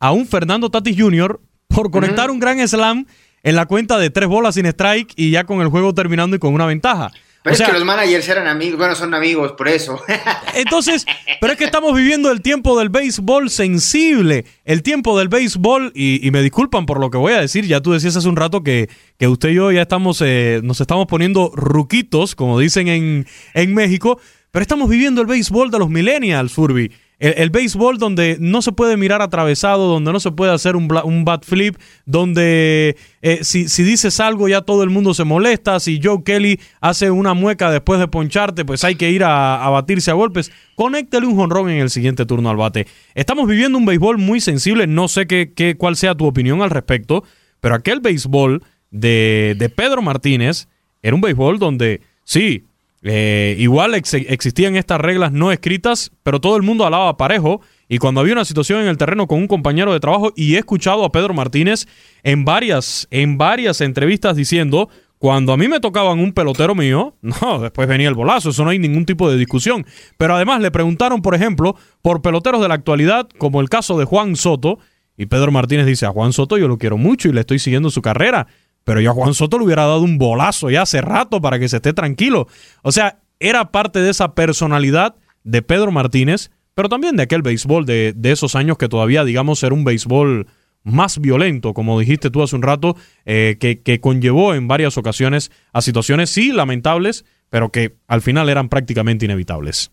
a 0.00 0.12
un 0.12 0.26
Fernando 0.26 0.70
Tatis 0.70 0.96
Jr. 0.98 1.40
por 1.68 1.90
conectar 1.90 2.30
un 2.30 2.38
gran 2.38 2.66
slam 2.66 3.06
en 3.42 3.56
la 3.56 3.66
cuenta 3.66 3.98
de 3.98 4.10
tres 4.10 4.28
bolas 4.28 4.54
sin 4.54 4.66
strike 4.66 5.12
y 5.16 5.30
ya 5.30 5.44
con 5.44 5.60
el 5.60 5.68
juego 5.68 5.94
terminando 5.94 6.36
y 6.36 6.38
con 6.38 6.54
una 6.54 6.66
ventaja. 6.66 7.10
Pero 7.50 7.64
es 7.64 7.70
que 7.70 7.78
los 7.78 7.84
managers 7.84 8.28
eran 8.28 8.46
amigos, 8.46 8.78
bueno, 8.78 8.94
son 8.94 9.14
amigos, 9.14 9.52
por 9.52 9.68
eso. 9.68 10.00
Entonces, 10.54 11.06
pero 11.40 11.52
es 11.52 11.58
que 11.58 11.64
estamos 11.64 11.94
viviendo 11.94 12.30
el 12.30 12.42
tiempo 12.42 12.78
del 12.78 12.88
béisbol 12.88 13.50
sensible, 13.50 14.44
el 14.64 14.82
tiempo 14.82 15.18
del 15.18 15.28
béisbol, 15.28 15.92
y, 15.94 16.28
me 16.30 16.42
disculpan 16.42 16.84
por 16.84 17.00
lo 17.00 17.10
que 17.10 17.18
voy 17.18 17.32
a 17.32 17.40
decir, 17.40 17.66
ya 17.66 17.80
tú 17.80 17.92
decías 17.92 18.16
hace 18.16 18.28
un 18.28 18.36
rato 18.36 18.62
que, 18.62 18.88
que 19.18 19.28
usted 19.28 19.50
y 19.50 19.54
yo 19.54 19.72
ya 19.72 19.82
estamos, 19.82 20.22
eh, 20.24 20.60
nos 20.62 20.80
estamos 20.80 21.06
poniendo 21.06 21.50
ruquitos, 21.54 22.34
como 22.34 22.58
dicen 22.58 22.88
en, 22.88 23.26
en 23.54 23.74
México, 23.74 24.20
pero 24.50 24.62
estamos 24.62 24.88
viviendo 24.88 25.20
el 25.20 25.26
béisbol 25.26 25.70
de 25.70 25.78
los 25.78 25.88
millennials, 25.88 26.52
Furby. 26.52 26.92
El, 27.20 27.50
béisbol 27.50 27.98
donde 27.98 28.36
no 28.38 28.62
se 28.62 28.70
puede 28.70 28.96
mirar 28.96 29.22
atravesado, 29.22 29.88
donde 29.88 30.12
no 30.12 30.20
se 30.20 30.30
puede 30.30 30.52
hacer 30.52 30.76
un, 30.76 30.88
un 31.02 31.24
bat 31.24 31.44
flip, 31.44 31.76
donde 32.06 32.96
eh, 33.22 33.40
si, 33.42 33.64
dices 33.82 34.20
algo 34.20 34.48
ya 34.48 34.60
todo 34.60 34.84
el 34.84 34.90
mundo 34.90 35.14
se 35.14 35.24
molesta, 35.24 35.80
si 35.80 36.00
Joe 36.02 36.22
Kelly 36.22 36.60
hace 36.80 37.10
una 37.10 37.34
mueca 37.34 37.72
después 37.72 37.98
de 37.98 38.06
poncharte, 38.06 38.64
pues 38.64 38.84
hay 38.84 38.94
que 38.94 39.10
ir 39.10 39.24
a, 39.24 39.68
batirse 39.70 40.12
a 40.12 40.14
golpes. 40.14 40.52
Conéctale 40.76 41.26
un 41.26 41.34
jonrón 41.34 41.70
en 41.70 41.78
el 41.78 41.90
siguiente 41.90 42.24
turno 42.24 42.50
al 42.50 42.56
bate. 42.56 42.86
Estamos 43.14 43.48
viviendo 43.48 43.78
un 43.78 43.86
béisbol 43.86 44.18
muy 44.18 44.40
sensible, 44.40 44.86
no 44.86 45.08
sé 45.08 45.26
qué, 45.26 45.52
qué, 45.52 45.76
cuál 45.76 45.96
sea 45.96 46.14
tu 46.14 46.24
opinión 46.24 46.62
al 46.62 46.70
respecto, 46.70 47.24
pero 47.60 47.74
aquel 47.74 47.98
béisbol 47.98 48.62
de, 48.92 49.56
de 49.58 49.68
Pedro 49.68 50.02
Martínez 50.02 50.68
era 51.02 51.16
un 51.16 51.20
béisbol 51.20 51.58
donde 51.58 52.00
sí, 52.22 52.67
eh, 53.02 53.54
igual 53.58 53.94
existían 53.94 54.76
estas 54.76 55.00
reglas 55.00 55.32
no 55.32 55.52
escritas, 55.52 56.10
pero 56.22 56.40
todo 56.40 56.56
el 56.56 56.62
mundo 56.62 56.84
hablaba 56.84 57.16
parejo. 57.16 57.60
Y 57.88 57.98
cuando 57.98 58.20
había 58.20 58.34
una 58.34 58.44
situación 58.44 58.82
en 58.82 58.88
el 58.88 58.98
terreno 58.98 59.26
con 59.26 59.38
un 59.38 59.46
compañero 59.46 59.92
de 59.92 60.00
trabajo, 60.00 60.32
y 60.36 60.56
he 60.56 60.58
escuchado 60.58 61.04
a 61.04 61.12
Pedro 61.12 61.32
Martínez 61.32 61.86
en 62.22 62.44
varias, 62.44 63.06
en 63.10 63.38
varias 63.38 63.80
entrevistas 63.80 64.36
diciendo, 64.36 64.88
cuando 65.18 65.52
a 65.52 65.56
mí 65.56 65.68
me 65.68 65.80
tocaban 65.80 66.18
un 66.20 66.32
pelotero 66.32 66.74
mío, 66.74 67.14
no, 67.22 67.60
después 67.60 67.88
venía 67.88 68.08
el 68.08 68.14
bolazo, 68.14 68.50
eso 68.50 68.64
no 68.64 68.70
hay 68.70 68.78
ningún 68.78 69.06
tipo 69.06 69.30
de 69.30 69.36
discusión. 69.36 69.86
Pero 70.16 70.34
además 70.34 70.60
le 70.60 70.70
preguntaron, 70.70 71.22
por 71.22 71.34
ejemplo, 71.34 71.76
por 72.02 72.22
peloteros 72.22 72.60
de 72.60 72.68
la 72.68 72.74
actualidad, 72.74 73.28
como 73.38 73.60
el 73.60 73.68
caso 73.68 73.98
de 73.98 74.04
Juan 74.04 74.36
Soto, 74.36 74.78
y 75.16 75.26
Pedro 75.26 75.50
Martínez 75.50 75.86
dice, 75.86 76.06
a 76.06 76.10
Juan 76.10 76.32
Soto 76.32 76.58
yo 76.58 76.68
lo 76.68 76.78
quiero 76.78 76.96
mucho 76.96 77.28
y 77.28 77.32
le 77.32 77.40
estoy 77.40 77.58
siguiendo 77.58 77.90
su 77.90 78.02
carrera, 78.02 78.46
pero 78.88 79.02
yo 79.02 79.10
a 79.10 79.14
Juan 79.14 79.34
Soto 79.34 79.58
le 79.58 79.66
hubiera 79.66 79.82
dado 79.82 80.00
un 80.00 80.16
bolazo 80.16 80.70
ya 80.70 80.80
hace 80.80 81.02
rato 81.02 81.42
para 81.42 81.58
que 81.58 81.68
se 81.68 81.76
esté 81.76 81.92
tranquilo. 81.92 82.48
O 82.80 82.90
sea, 82.90 83.18
era 83.38 83.70
parte 83.70 84.00
de 84.00 84.08
esa 84.08 84.34
personalidad 84.34 85.14
de 85.44 85.60
Pedro 85.60 85.92
Martínez, 85.92 86.50
pero 86.72 86.88
también 86.88 87.14
de 87.14 87.24
aquel 87.24 87.42
béisbol 87.42 87.84
de, 87.84 88.16
esos 88.22 88.56
años 88.56 88.78
que 88.78 88.88
todavía, 88.88 89.24
digamos, 89.24 89.62
era 89.62 89.74
un 89.74 89.84
béisbol 89.84 90.46
más 90.84 91.18
violento, 91.18 91.74
como 91.74 92.00
dijiste 92.00 92.30
tú 92.30 92.42
hace 92.42 92.56
un 92.56 92.62
rato, 92.62 92.96
eh, 93.26 93.58
que, 93.60 94.00
conllevó 94.00 94.54
en 94.54 94.68
varias 94.68 94.96
ocasiones 94.96 95.50
a 95.74 95.82
situaciones, 95.82 96.30
sí, 96.30 96.50
lamentables, 96.50 97.26
pero 97.50 97.70
que 97.70 97.96
al 98.06 98.22
final 98.22 98.48
eran 98.48 98.70
prácticamente 98.70 99.26
inevitables. 99.26 99.90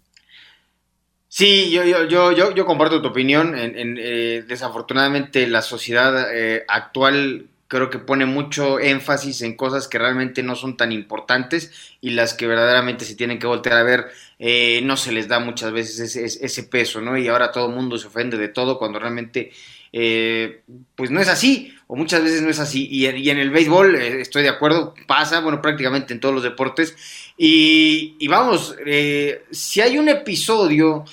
Sí, 1.28 1.70
yo, 1.70 1.84
yo, 1.84 2.32
yo, 2.32 2.54
yo, 2.56 2.66
comparto 2.66 3.02
tu 3.02 3.10
opinión. 3.10 3.58
En, 3.58 3.98
eh, 4.00 4.46
desafortunadamente 4.48 5.48
la 5.48 5.62
sociedad 5.62 6.34
eh, 6.34 6.64
actual 6.70 7.50
creo 7.68 7.90
que 7.90 8.00
pone 8.00 8.26
mucho 8.26 8.80
énfasis 8.80 9.42
en 9.42 9.56
cosas 9.56 9.88
que 9.88 9.98
realmente 9.98 10.44
no 10.44 10.56
son 10.56 10.78
tan 10.78 10.92
importantes 10.92 11.72
y 12.00 12.12
las 12.12 12.34
que 12.34 12.48
verdaderamente 12.48 13.06
se 13.06 13.16
tienen 13.16 13.40
que 13.40 13.48
voltear 13.48 13.78
a 13.78 13.84
ver 13.84 14.08
eh, 14.38 14.82
no 14.84 14.98
se 14.98 15.12
les 15.12 15.28
da 15.28 15.40
muchas 15.40 15.72
veces 15.72 16.16
ese, 16.16 16.64
peso, 16.64 17.02
¿no? 17.02 17.18
Y 17.18 17.28
ahora 17.28 17.52
todo 17.52 17.68
el 17.68 17.76
mundo 17.76 17.98
se 17.98 18.08
ofende 18.08 18.38
de 18.38 18.50
todo 18.50 18.78
cuando 18.78 19.00
realmente 19.00 19.52
eh, 19.92 20.62
pues 20.96 21.10
no 21.10 21.22
es 21.22 21.28
así 21.28 21.74
o 21.88 21.96
muchas 21.96 22.22
veces 22.22 22.42
no 22.42 22.50
es 22.50 22.60
así 22.60 22.88
y, 22.92 23.06
en 23.06 23.38
el 23.38 23.50
béisbol 23.50 23.96
eh, 23.96 24.22
estoy 24.22 24.44
de 24.44 24.50
acuerdo, 24.50 24.94
pasa, 25.08 25.40
bueno, 25.40 25.62
prácticamente 25.62 26.14
en 26.14 26.20
todos 26.20 26.36
los 26.36 26.44
deportes 26.44 26.96
y, 27.38 28.28
vamos, 28.28 28.76
si 29.52 29.82
hay 29.82 29.98
un 29.98 30.10
episodio 30.10 31.06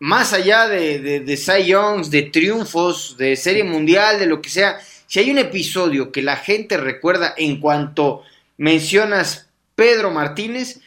más 0.00 0.32
allá 0.32 0.68
de, 0.68 1.00
de, 1.00 1.20
de 1.20 1.36
Cy 1.36 1.66
Youngs, 1.66 2.10
de 2.10 2.22
triunfos, 2.22 3.16
de 3.16 3.36
serie 3.36 3.64
mundial, 3.64 4.18
de 4.18 4.26
lo 4.26 4.40
que 4.40 4.48
sea, 4.48 4.78
si 5.08 5.20
hay 5.20 5.30
un 5.30 5.38
episodio 5.38 6.12
que 6.12 6.20
la 6.20 6.36
gente 6.36 6.76
recuerda 6.76 7.34
en 7.36 7.60
cuanto 7.60 8.22
mencionas 8.58 9.48
Pedro 9.74 10.10
Martínez, 10.10 10.80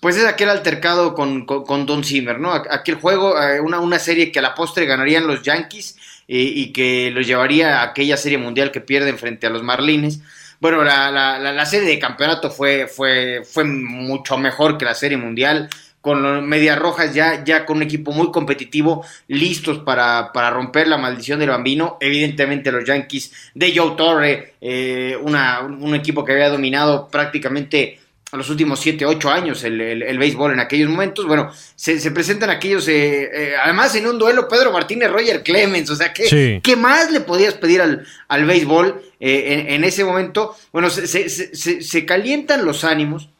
pues 0.00 0.16
es 0.16 0.24
aquel 0.26 0.50
altercado 0.50 1.14
con, 1.14 1.46
Don 1.46 2.02
Zimmer, 2.04 2.40
¿no? 2.40 2.52
Aquel 2.52 2.96
juego, 2.96 3.40
eh, 3.40 3.60
una, 3.60 3.78
una, 3.78 4.00
serie 4.00 4.32
que 4.32 4.40
a 4.40 4.42
la 4.42 4.54
postre 4.54 4.84
ganarían 4.84 5.28
los 5.28 5.42
Yankees 5.42 5.96
eh, 6.26 6.38
y 6.38 6.72
que 6.72 7.12
los 7.12 7.24
llevaría 7.24 7.80
a 7.80 7.84
aquella 7.84 8.16
serie 8.16 8.36
mundial 8.36 8.72
que 8.72 8.80
pierden 8.80 9.16
frente 9.16 9.46
a 9.46 9.50
los 9.50 9.62
Marlines. 9.62 10.20
Bueno, 10.60 10.82
la, 10.82 11.12
la, 11.12 11.38
la 11.38 11.66
serie 11.66 11.88
de 11.88 12.00
campeonato 12.00 12.50
fue, 12.50 12.88
fue, 12.88 13.42
fue 13.44 13.62
mucho 13.62 14.36
mejor 14.38 14.76
que 14.76 14.86
la 14.86 14.94
serie 14.94 15.16
mundial 15.16 15.70
con 16.00 16.22
los 16.22 16.42
Medias 16.42 16.78
Rojas 16.78 17.12
ya, 17.12 17.44
ya 17.44 17.66
con 17.66 17.78
un 17.78 17.82
equipo 17.82 18.12
muy 18.12 18.30
competitivo, 18.30 19.04
listos 19.26 19.80
para, 19.80 20.32
para 20.32 20.50
romper 20.50 20.88
la 20.88 20.96
maldición 20.96 21.40
del 21.40 21.50
bambino. 21.50 21.96
Evidentemente 22.00 22.70
los 22.70 22.84
Yankees 22.84 23.32
de 23.54 23.76
Joe 23.76 23.96
Torre, 23.96 24.54
eh, 24.60 25.18
una, 25.20 25.60
un 25.60 25.94
equipo 25.94 26.24
que 26.24 26.32
había 26.32 26.50
dominado 26.50 27.08
prácticamente 27.08 27.98
a 28.30 28.36
los 28.36 28.50
últimos 28.50 28.78
7, 28.80 29.06
8 29.06 29.30
años 29.30 29.64
el, 29.64 29.80
el, 29.80 30.18
béisbol 30.18 30.52
en 30.52 30.60
aquellos 30.60 30.90
momentos. 30.90 31.26
Bueno, 31.26 31.50
se, 31.74 31.98
se 31.98 32.10
presentan 32.10 32.50
aquellos, 32.50 32.86
eh, 32.88 33.30
eh, 33.32 33.52
además 33.62 33.94
en 33.94 34.06
un 34.06 34.18
duelo 34.18 34.46
Pedro 34.46 34.70
Martínez, 34.70 35.10
Roger 35.10 35.42
Clemens, 35.42 35.88
o 35.88 35.96
sea, 35.96 36.12
¿qué, 36.12 36.60
¿qué 36.62 36.76
más 36.76 37.10
le 37.10 37.20
podías 37.20 37.54
pedir 37.54 37.80
al, 37.80 38.06
al 38.28 38.44
béisbol 38.44 39.02
en, 39.18 39.70
en, 39.70 39.84
ese 39.84 40.04
momento? 40.04 40.54
Bueno, 40.72 40.90
se, 40.90 41.06
se, 41.06 41.82
se 41.82 42.06
calientan 42.06 42.66
los 42.66 42.84
ánimos 42.84 43.30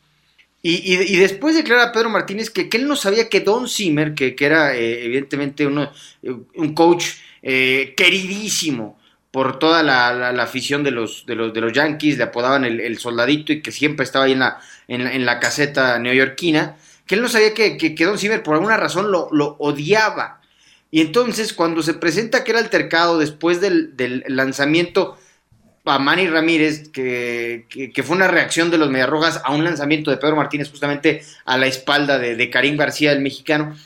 y, 0.60 1.16
después 1.16 1.54
declara 1.54 1.92
Pedro 1.92 2.10
Martínez 2.10 2.50
que, 2.50 2.68
él 2.72 2.88
no 2.88 2.96
sabía 2.96 3.28
que 3.28 3.40
Don 3.40 3.68
Zimmer, 3.68 4.14
que, 4.14 4.34
era 4.38 4.74
eh, 4.74 5.04
evidentemente 5.04 5.66
uno, 5.66 5.92
eh, 6.22 6.34
un 6.56 6.74
coach 6.74 7.04
eh, 7.42 7.94
queridísimo 7.96 8.98
por 9.30 9.60
toda 9.60 9.84
la, 9.84 10.30
afición 10.42 10.82
de 10.82 10.90
los, 10.90 11.26
de, 11.26 11.36
los, 11.36 11.54
de 11.54 11.60
los 11.60 11.72
Yankees, 11.72 12.18
le 12.18 12.24
apodaban 12.24 12.64
el, 12.64 12.98
soldadito 12.98 13.52
y 13.52 13.62
que 13.62 13.70
siempre 13.70 14.02
estaba 14.02 14.24
ahí 14.24 14.32
en 14.32 14.40
la, 14.40 14.58
en 14.88 15.24
la, 15.24 15.38
caseta 15.38 15.98
neoyorquina, 15.98 16.76
que 17.06 17.14
él 17.14 17.22
no 17.22 17.28
sabía 17.28 17.54
que, 17.54 17.76
que, 17.76 18.04
Don 18.04 18.18
Zimmer 18.18 18.42
por 18.42 18.54
alguna 18.54 18.76
razón 18.76 19.12
lo, 19.12 19.28
lo, 19.30 19.54
odiaba. 19.60 20.40
Y 20.90 21.02
entonces 21.02 21.52
cuando 21.52 21.82
se 21.82 21.94
presenta 21.94 22.42
que 22.42 22.50
era 22.50 22.60
altercado 22.60 23.18
después 23.18 23.60
del, 23.60 23.96
del 23.96 24.24
lanzamiento 24.26 25.18
a 25.90 25.98
Manny 25.98 26.28
Ramírez, 26.28 26.88
que, 26.88 27.64
fue 28.04 28.16
una 28.16 28.28
reacción 28.28 28.70
de 28.70 28.78
los 28.78 28.90
Mediarrojas 28.90 29.40
a 29.44 29.52
un 29.52 29.64
lanzamiento 29.64 30.10
de 30.10 30.16
Pedro 30.16 30.36
Martínez 30.36 30.70
justamente 30.70 31.22
a 31.44 31.56
la 31.56 31.66
espalda 31.66 32.18
de, 32.18 32.50
Karim 32.50 32.76
García, 32.76 33.12
el 33.12 33.20
mexicano. 33.20 33.76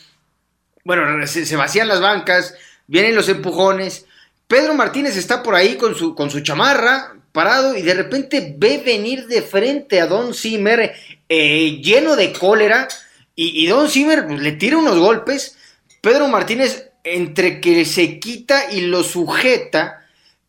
Bueno, 0.85 1.27
se, 1.27 1.57
vacían 1.57 1.89
las 1.89 2.01
bancas, 2.01 2.55
vienen 2.87 3.15
los 3.15 3.29
empujones. 3.29 4.07
Pedro 4.47 4.75
Martínez 4.75 5.17
está 5.17 5.43
por 5.43 5.55
ahí 5.55 5.77
con 5.77 5.95
su, 5.95 6.15
con 6.15 6.31
su 6.31 6.41
chamarra, 6.41 7.15
parado, 7.33 7.77
y 7.77 7.83
de 7.83 7.95
repente 7.95 8.55
ve 8.57 8.83
venir 8.85 9.27
de 9.27 9.43
frente 9.43 10.01
a 10.01 10.07
Don 10.07 10.35
Zimmer 10.35 10.95
eh, 11.29 11.81
lleno 11.83 12.17
de 12.17 12.33
cólera. 12.33 12.89
Y, 13.35 13.67
Don 13.67 13.89
Zimmer 13.89 14.27
pues, 14.27 14.41
le 14.41 14.53
tira 14.53 14.77
unos 14.77 14.99
golpes. 14.99 15.57
Pedro 16.01 16.29
Martínez, 16.29 16.91
entre 17.05 17.61
que 17.61 17.85
se 17.85 18.19
quita 18.19 18.71
y 18.71 18.83
lo 18.83 19.03
sujeta, 19.03 20.02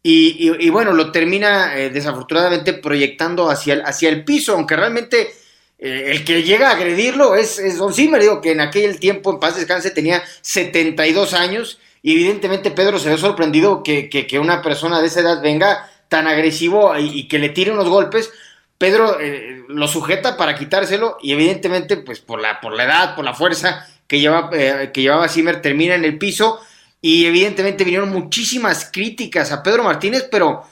y, 0.06 0.70
bueno, 0.70 0.92
lo 0.92 1.14
termina 1.14 1.78
eh, 1.78 1.90
desafortunadamente 1.90 2.74
proyectando 2.74 3.50
hacia 3.50 3.76
el, 3.76 3.82
hacia 3.86 4.10
el 4.10 4.26
piso, 4.26 4.52
aunque 4.54 4.76
realmente 4.76 5.34
eh, 5.80 6.12
el 6.12 6.26
que 6.26 6.44
llega 6.44 6.70
a 6.70 6.74
agredirlo 6.74 7.36
es, 7.36 7.58
es 7.58 7.78
Don 7.78 7.94
Zimmer, 7.94 8.20
digo 8.20 8.42
que 8.42 8.52
en 8.52 8.60
aquel 8.60 9.00
tiempo, 9.00 9.32
en 9.32 9.40
paz 9.40 9.56
descanse, 9.56 9.92
tenía 9.92 10.22
72 10.42 11.34
años, 11.34 11.80
y 12.02 12.12
evidentemente 12.12 12.70
Pedro 12.72 13.00
se 13.00 13.12
ve 13.12 13.18
sorprendido 13.18 13.82
que, 13.82 14.10
que, 14.10 14.40
una 14.40 14.62
persona 14.62 15.00
de 15.00 15.08
esa 15.08 15.22
edad 15.22 15.42
venga 15.42 15.90
tan 16.10 16.28
agresivo 16.28 16.98
y, 17.00 17.30
que 17.30 17.40
le 17.40 17.48
tire 17.48 17.72
unos 17.72 17.88
golpes. 17.88 18.30
Pedro 18.78 19.22
eh, 19.22 19.64
lo 19.70 19.88
sujeta 19.88 20.36
para 20.36 20.56
quitárselo 20.56 21.18
y 21.22 21.32
evidentemente 21.32 21.96
pues 21.96 22.20
por 22.20 22.42
la, 22.42 22.60
por 22.60 22.74
la 22.74 22.84
edad, 22.84 23.16
por 23.16 23.24
la 23.24 23.34
fuerza 23.34 23.88
que, 24.06 24.20
lleva, 24.20 24.50
que 24.50 25.02
llevaba 25.02 25.30
Zimmer 25.30 25.62
termina 25.62 25.96
en 25.96 26.04
el 26.04 26.18
piso 26.18 26.60
y 27.06 27.26
evidentemente 27.26 27.84
vinieron 27.84 28.12
muchísimas 28.12 28.90
críticas 28.90 29.52
a 29.52 29.62
Pedro 29.62 29.84
Martínez, 29.84 30.26
pero, 30.32 30.64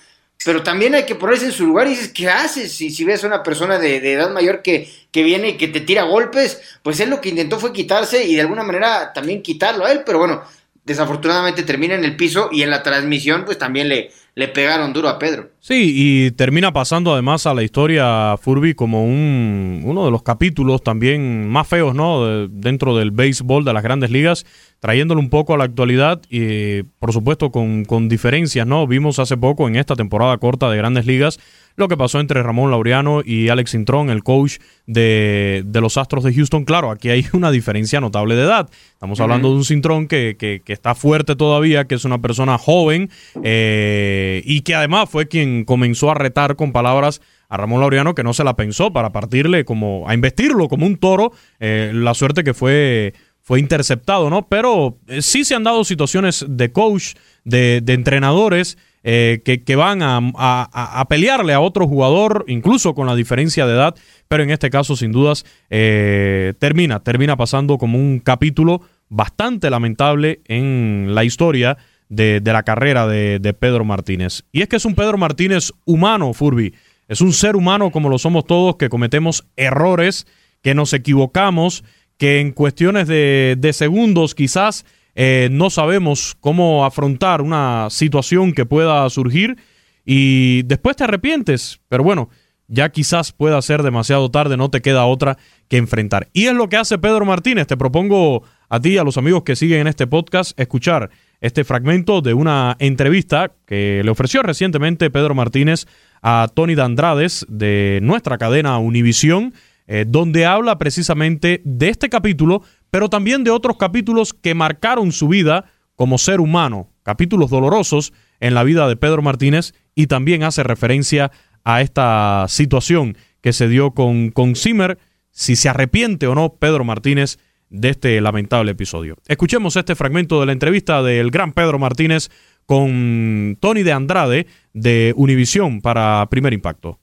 pero 0.45 0.63
también 0.63 0.95
hay 0.95 1.05
que 1.05 1.15
ponerse 1.15 1.47
en 1.47 1.51
su 1.51 1.65
lugar 1.65 1.87
y 1.87 1.89
dices, 1.89 2.13
¿qué 2.13 2.29
haces? 2.29 2.71
Si, 2.71 3.03
ves 3.03 3.25
a 3.25 3.27
una 3.27 3.43
persona 3.43 3.77
de, 3.77 3.97
edad 3.97 4.31
mayor 4.31 4.61
que, 4.61 4.89
que 5.11 5.23
viene 5.23 5.49
y 5.49 5.57
que 5.57 5.67
te 5.67 5.81
tira 5.81 6.03
golpes, 6.03 6.61
pues 6.83 7.01
él 7.01 7.09
lo 7.09 7.19
que 7.19 7.27
intentó 7.27 7.59
fue 7.59 7.73
quitarse 7.73 8.23
y 8.23 8.35
de 8.35 8.41
alguna 8.41 8.63
manera 8.63 9.11
también 9.11 9.41
quitarlo 9.41 9.85
a 9.85 9.91
él, 9.91 10.03
pero 10.05 10.19
bueno, 10.19 10.41
desafortunadamente 10.85 11.63
termina 11.63 11.95
en 11.95 12.05
el 12.05 12.15
piso 12.15 12.47
y 12.49 12.63
en 12.63 12.69
la 12.69 12.81
transmisión 12.81 13.43
pues 13.43 13.57
también 13.57 13.89
le, 13.89 14.13
le 14.33 14.47
pegaron 14.47 14.93
duro 14.93 15.09
a 15.09 15.19
Pedro. 15.19 15.49
Sí, 15.59 15.93
y 15.93 16.31
termina 16.31 16.71
pasando 16.71 17.13
además 17.13 17.45
a 17.45 17.53
la 17.53 17.63
historia 17.63 18.37
Furby 18.37 18.73
como 18.73 19.03
un, 19.03 19.83
uno 19.85 20.05
de 20.05 20.11
los 20.11 20.23
capítulos 20.23 20.83
también 20.83 21.49
más 21.49 21.67
feos, 21.67 21.93
¿no? 21.93 22.47
dentro 22.47 22.97
del 22.97 23.11
béisbol 23.11 23.65
de 23.65 23.73
las 23.73 23.83
grandes 23.83 24.09
ligas, 24.09 24.45
trayéndolo 24.79 25.19
un 25.19 25.29
poco 25.29 25.53
a 25.53 25.57
la 25.57 25.65
actualidad 25.65 26.21
y 26.29 26.83
por 26.99 27.13
supuesto 27.13 27.51
con, 27.51 27.85
con 27.85 28.09
diferencias, 28.09 28.65
¿no? 28.65 28.87
Vimos 28.87 29.19
hace 29.19 29.37
poco 29.37 29.67
en 29.67 29.75
esta 29.75 29.95
temporada 29.95 30.37
corta 30.37 30.69
de 30.69 30.77
grandes 30.77 31.05
ligas 31.05 31.37
lo 31.75 31.87
que 31.87 31.97
pasó 31.97 32.19
entre 32.19 32.43
Ramón 32.43 32.71
Laureano 32.71 33.21
y 33.25 33.49
Alex 33.49 33.73
Intrón, 33.73 34.09
el 34.09 34.23
coach 34.23 34.57
de, 34.87 35.63
los 35.73 35.97
Astros 35.97 36.23
de 36.23 36.33
Houston. 36.33 36.65
Claro, 36.65 36.91
aquí 36.91 37.09
hay 37.09 37.25
una 37.33 37.51
diferencia 37.51 38.01
notable 38.01 38.35
de 38.35 38.43
edad. 38.43 38.69
Estamos 38.93 39.19
hablando 39.19 39.49
de 39.49 39.55
un 39.55 39.65
Cintrón 39.65 40.07
que, 40.07 40.35
que, 40.37 40.61
está 40.67 40.95
fuerte 40.95 41.35
todavía, 41.35 41.85
que 41.85 41.95
es 41.95 42.05
una 42.05 42.21
persona 42.21 42.57
joven 42.57 43.09
eh, 43.43 44.20
y 44.45 44.61
que 44.61 44.75
además 44.75 45.09
fue 45.09 45.27
quien 45.27 45.65
comenzó 45.65 46.11
a 46.11 46.15
retar 46.15 46.55
con 46.55 46.71
palabras 46.71 47.21
a 47.51 47.57
Ramón 47.57 47.81
Laureano 47.81 48.15
que 48.15 48.23
no 48.23 48.33
se 48.33 48.45
la 48.45 48.55
pensó 48.55 48.93
para 48.93 49.11
partirle 49.11 49.65
como 49.65 50.07
a 50.07 50.13
investirlo 50.13 50.69
como 50.69 50.85
un 50.85 50.95
toro. 50.95 51.33
Eh, 51.59 51.91
la 51.93 52.13
suerte 52.13 52.43
que 52.43 52.53
fue 52.53 53.13
fue 53.41 53.59
interceptado, 53.59 54.29
¿no? 54.29 54.47
Pero 54.47 54.99
eh, 55.07 55.21
sí 55.21 55.43
se 55.43 55.55
han 55.55 55.63
dado 55.63 55.83
situaciones 55.83 56.45
de 56.47 56.71
coach, 56.71 57.15
de, 57.43 57.83
entrenadores. 57.85 58.77
Eh, 59.03 59.41
que, 59.43 59.75
van 59.75 60.01
a, 60.03 61.05
pelearle 61.09 61.53
a 61.53 61.59
otro 61.59 61.87
jugador, 61.87 62.45
incluso 62.47 62.93
con 62.93 63.07
la 63.07 63.15
diferencia 63.15 63.65
de 63.65 63.73
edad, 63.73 63.95
pero 64.27 64.43
en 64.43 64.51
este 64.51 64.69
caso, 64.69 64.95
sin 64.95 65.11
dudas, 65.11 65.43
termina, 65.69 66.99
termina 66.99 67.35
pasando 67.35 67.79
como 67.79 67.97
un 67.97 68.19
capítulo 68.19 68.81
bastante 69.09 69.71
lamentable 69.71 70.41
en 70.45 71.15
la 71.15 71.23
historia 71.23 71.79
de, 72.11 72.41
la 72.43 72.63
carrera 72.63 73.07
de, 73.07 73.39
de, 73.39 73.53
Pedro 73.53 73.85
Martínez. 73.85 74.43
Y 74.51 74.61
es 74.61 74.67
que 74.67 74.75
es 74.75 74.85
un 74.85 74.95
Pedro 74.95 75.17
Martínez 75.17 75.71
humano, 75.85 76.33
Furby. 76.33 76.73
Es 77.07 77.21
un 77.21 77.33
ser 77.33 77.55
humano 77.55 77.89
como 77.91 78.09
lo 78.09 78.19
somos 78.19 78.45
todos, 78.45 78.75
que 78.75 78.89
cometemos 78.89 79.45
errores, 79.55 80.27
que 80.61 80.75
nos 80.75 80.93
equivocamos, 80.93 81.83
que 82.17 82.39
en 82.39 82.51
cuestiones 82.51 83.07
de, 83.07 83.71
segundos 83.73 84.35
quizás 84.35 84.85
eh, 85.15 85.49
no 85.51 85.69
sabemos 85.69 86.35
cómo 86.39 86.85
afrontar 86.85 87.41
una 87.41 87.87
situación 87.89 88.53
que 88.53 88.65
pueda 88.65 89.09
surgir 89.09 89.57
y 90.05 90.63
después 90.63 90.97
te 90.97 91.05
arrepientes. 91.05 91.79
Pero 91.87 92.03
bueno, 92.03 92.29
ya 92.67 92.89
quizás 92.89 93.31
pueda 93.31 93.61
ser 93.61 93.83
demasiado 93.83 94.29
tarde, 94.29 94.57
no 94.57 94.69
te 94.69 94.81
queda 94.81 95.05
otra 95.05 95.37
que 95.69 95.77
enfrentar. 95.77 96.29
Y 96.33 96.47
es 96.47 96.53
lo 96.53 96.67
que 96.67 96.77
hace 96.77 96.97
Pedro 96.97 97.25
Martínez. 97.25 97.67
Te 97.67 97.77
propongo 97.77 98.43
a 98.69 98.79
ti, 98.79 98.97
a 98.97 99.03
los 99.03 99.17
amigos 99.17 99.43
que 99.43 99.55
siguen 99.55 99.81
en 99.81 99.87
este 99.87 100.07
podcast, 100.07 100.57
escuchar 100.59 101.09
este 101.41 101.63
fragmento 101.63 102.21
de 102.21 102.35
una 102.35 102.77
entrevista 102.79 103.51
que 103.65 104.01
le 104.05 104.11
ofreció 104.11 104.43
recientemente 104.43 105.09
Pedro 105.09 105.35
Martínez 105.35 105.87
a 106.21 106.47
Tony 106.53 106.75
Dandrades 106.75 107.45
de 107.49 107.99
nuestra 108.03 108.37
cadena 108.37 108.77
Univisión, 108.77 109.53
eh, 109.87 110.05
donde 110.07 110.45
habla 110.45 110.77
precisamente 110.77 111.61
de 111.65 111.89
este 111.89 112.09
capítulo, 112.09 112.61
pero 112.91 113.09
también 113.09 113.43
de 113.43 113.49
otros 113.49 113.77
capítulos 113.77 114.33
que 114.33 114.53
marcaron 114.53 115.11
su 115.11 115.27
vida 115.27 115.65
como 115.95 116.19
ser 116.19 116.39
humano, 116.39 116.89
capítulos 117.03 117.49
dolorosos 117.49 118.13
en 118.39 118.53
la 118.53 118.63
vida 118.63 118.87
de 118.87 118.95
Pedro 118.95 119.23
Martínez 119.23 119.73
y 119.95 120.07
también 120.07 120.43
hace 120.43 120.61
referencia 120.61 121.31
a 121.63 121.81
esta 121.81 122.45
situación 122.49 123.17
que 123.41 123.53
se 123.53 123.67
dio 123.67 123.91
con, 123.91 124.29
con 124.29 124.55
Zimmer, 124.55 124.99
si 125.31 125.55
se 125.55 125.69
arrepiente 125.69 126.27
o 126.27 126.35
no 126.35 126.53
Pedro 126.53 126.83
Martínez 126.83 127.39
de 127.71 127.89
este 127.89 128.21
lamentable 128.21 128.71
episodio. 128.71 129.15
Escuchemos 129.27 129.75
este 129.75 129.95
fragmento 129.95 130.39
de 130.39 130.45
la 130.45 130.51
entrevista 130.51 131.01
del 131.01 131.31
gran 131.31 131.53
Pedro 131.53 131.79
Martínez 131.79 132.29
con 132.65 133.57
Tony 133.59 133.83
de 133.83 133.93
Andrade 133.93 134.47
de 134.73 135.13
Univisión 135.15 135.81
para 135.81 136.27
Primer 136.29 136.53
Impacto. 136.53 136.99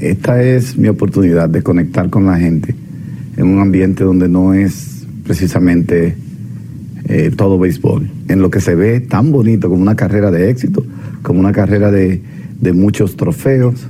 Esta 0.00 0.42
es 0.42 0.76
mi 0.76 0.88
oportunidad 0.88 1.48
de 1.48 1.62
conectar 1.62 2.08
con 2.08 2.26
la 2.26 2.38
gente 2.38 2.74
en 3.36 3.46
un 3.46 3.60
ambiente 3.60 4.04
donde 4.04 4.28
no 4.28 4.54
es 4.54 5.06
precisamente 5.24 6.16
eh, 7.08 7.30
todo 7.36 7.58
béisbol, 7.58 8.08
en 8.28 8.40
lo 8.40 8.50
que 8.50 8.60
se 8.60 8.74
ve 8.74 9.00
tan 9.00 9.32
bonito 9.32 9.68
como 9.68 9.82
una 9.82 9.96
carrera 9.96 10.30
de 10.30 10.50
éxito, 10.50 10.84
como 11.22 11.40
una 11.40 11.52
carrera 11.52 11.90
de, 11.90 12.22
de 12.60 12.72
muchos 12.72 13.16
trofeos, 13.16 13.86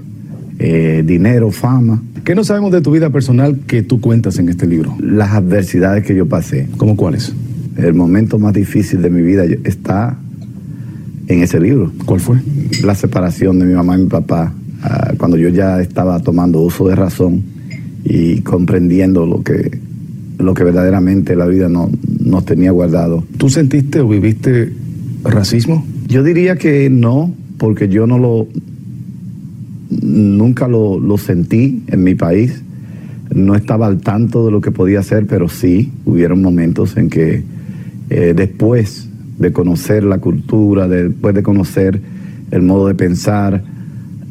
eh, 0.65 1.03
dinero, 1.05 1.51
fama. 1.51 2.01
¿Qué 2.25 2.37
no 2.37 2.45
sabemos 2.45 2.71
de 2.71 2.81
tu 2.81 2.93
vida 2.93 3.11
personal 3.11 3.59
que 3.67 3.83
tú 3.83 4.01
cuentas 4.01 4.39
en 4.39 4.49
este 4.49 4.65
libro? 4.65 4.95
Las 5.01 5.33
adversidades 5.33 6.05
que 6.05 6.15
yo 6.15 6.27
pasé. 6.27 6.69
¿Cómo 6.77 6.97
cuáles? 6.97 7.35
El 7.77 7.95
momento 7.95 8.39
más 8.39 8.55
difícil 8.55 9.03
de 9.03 9.11
mi 9.11 9.23
vida 9.23 9.45
está 9.65 10.17
en 11.27 11.43
ese 11.43 11.59
libro. 11.59 11.91
¿Cuál 12.07 12.21
fue? 12.21 12.37
La 12.85 12.95
separación 12.95 13.59
de 13.59 13.65
mi 13.65 13.75
mamá 13.75 13.99
y 13.99 14.03
mi 14.03 14.09
papá, 14.09 14.55
ah, 14.83 15.15
cuando 15.19 15.37
yo 15.37 15.49
ya 15.49 15.81
estaba 15.81 16.21
tomando 16.21 16.61
uso 16.61 16.87
de 16.87 16.95
razón 16.95 17.43
y 18.05 18.43
comprendiendo 18.43 19.27
lo 19.27 19.43
que, 19.43 19.81
lo 20.39 20.55
que 20.55 20.63
verdaderamente 20.63 21.35
la 21.35 21.47
vida 21.47 21.69
no, 21.69 21.91
nos 22.21 22.45
tenía 22.45 22.71
guardado. 22.71 23.25
¿Tú 23.37 23.49
sentiste 23.49 23.99
o 23.99 24.07
viviste 24.07 24.73
racismo? 25.25 25.85
Yo 26.07 26.23
diría 26.23 26.55
que 26.55 26.89
no, 26.89 27.35
porque 27.59 27.89
yo 27.89 28.07
no 28.07 28.19
lo, 28.19 28.47
nunca 30.01 30.69
lo, 30.69 31.17
sentí 31.19 31.83
en 31.89 32.03
mi 32.03 32.15
país. 32.15 32.63
No 33.35 33.55
estaba 33.55 33.87
al 33.87 34.01
tanto 34.01 34.45
de 34.45 34.53
lo 34.53 34.61
que 34.61 34.71
podía 34.71 35.01
hacer, 35.01 35.27
pero 35.27 35.49
sí 35.49 35.91
hubieron 36.05 36.43
momentos 36.43 36.97
en 36.97 37.09
que 37.09 37.43
eh, 38.11 38.35
después 38.37 39.09
de 39.39 39.53
conocer 39.53 40.05
la 40.05 40.19
cultura, 40.19 40.89
después 40.89 41.35
de 41.35 41.43
conocer 41.43 42.01
el 42.51 42.63
modo 42.63 42.89
de 42.89 42.95
pensar, 42.95 43.63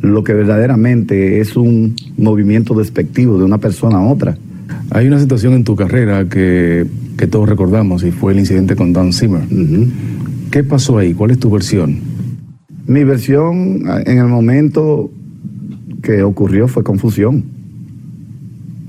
lo 0.01 0.23
que 0.23 0.33
verdaderamente 0.33 1.39
es 1.39 1.55
un 1.55 1.95
movimiento 2.17 2.73
despectivo 2.73 3.37
de 3.37 3.45
una 3.45 3.57
persona 3.57 3.97
a 3.97 4.03
otra. 4.03 4.37
Hay 4.89 5.07
una 5.07 5.19
situación 5.19 5.53
en 5.53 5.63
tu 5.63 5.75
carrera 5.75 6.27
que, 6.27 6.87
todos 7.29 7.47
recordamos 7.47 8.03
y 8.03 8.09
fue 8.09 8.33
el 8.33 8.39
incidente 8.39 8.75
con 8.75 8.93
Don 8.93 9.13
Zimmer. 9.13 9.43
¿Qué 10.49 10.63
pasó 10.63 10.97
ahí? 10.97 11.13
¿Cuál 11.13 11.29
es 11.31 11.39
tu 11.39 11.51
versión? 11.51 11.99
Mi 12.87 13.03
versión 13.03 13.83
en 14.05 14.17
el 14.17 14.25
momento 14.25 15.11
que 16.01 16.23
ocurrió 16.23 16.67
fue 16.67 16.83
confusión. 16.83 17.43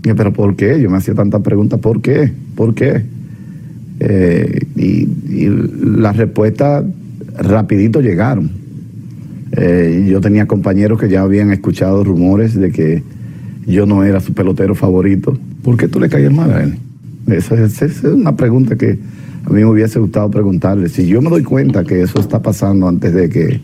pero 0.03 0.33
¿por 0.33 0.57
qué? 0.57 0.81
Yo 0.81 0.91
me 0.91 0.97
hacía 0.97 1.15
tantas 1.15 1.43
preguntas, 1.43 1.79
¿por 1.81 2.01
qué? 2.01 2.33
¿Por 2.55 2.75
qué? 2.75 3.03
Eh, 4.01 4.67
y, 4.77 5.09
las 5.99 6.17
respuestas 6.17 6.85
rapidito 7.39 8.01
llegaron. 8.01 8.51
Eh, 9.53 10.09
yo 10.11 10.21
tenía 10.21 10.47
compañeros 10.47 10.99
que 10.99 11.09
ya 11.09 11.23
habían 11.23 11.53
escuchado 11.53 12.03
rumores 12.03 12.55
de 12.55 12.71
que 12.71 13.03
yo 13.67 13.87
no 13.87 14.03
era 14.05 14.21
su 14.21 14.33
pelotero 14.33 14.75
favorito. 14.75 15.39
¿Por 15.63 15.77
qué 15.77 15.89
tú 15.89 16.01
le 16.01 16.09
caías 16.09 16.33
mal 16.33 16.53
a 16.53 16.63
él? 16.63 16.77
Esa, 17.29 17.63
es 17.65 18.03
una 18.03 18.35
pregunta 18.35 18.77
que 18.77 18.99
a 19.45 19.51
mí 19.51 19.61
me 19.61 19.67
hubiese 19.67 19.99
gustado 19.99 20.31
preguntarle. 20.31 20.89
Si 20.89 21.07
yo 21.07 21.23
me 21.23 21.31
doy 21.31 21.43
cuenta 21.43 21.85
que 21.85 22.03
eso 22.03 22.19
está 22.19 22.43
pasando 22.43 22.89
antes 22.89 23.13
de 23.15 23.29
que 23.29 23.61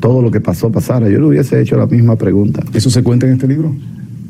todo 0.00 0.22
lo 0.22 0.30
que 0.30 0.40
pasó 0.40 0.70
pasara. 0.70 1.08
Yo 1.08 1.18
le 1.18 1.26
hubiese 1.26 1.60
hecho 1.60 1.76
la 1.76 1.86
misma 1.86 2.16
pregunta. 2.16 2.62
¿Eso 2.72 2.90
se 2.90 3.02
cuenta 3.02 3.26
en 3.26 3.34
este 3.34 3.48
libro? 3.48 3.74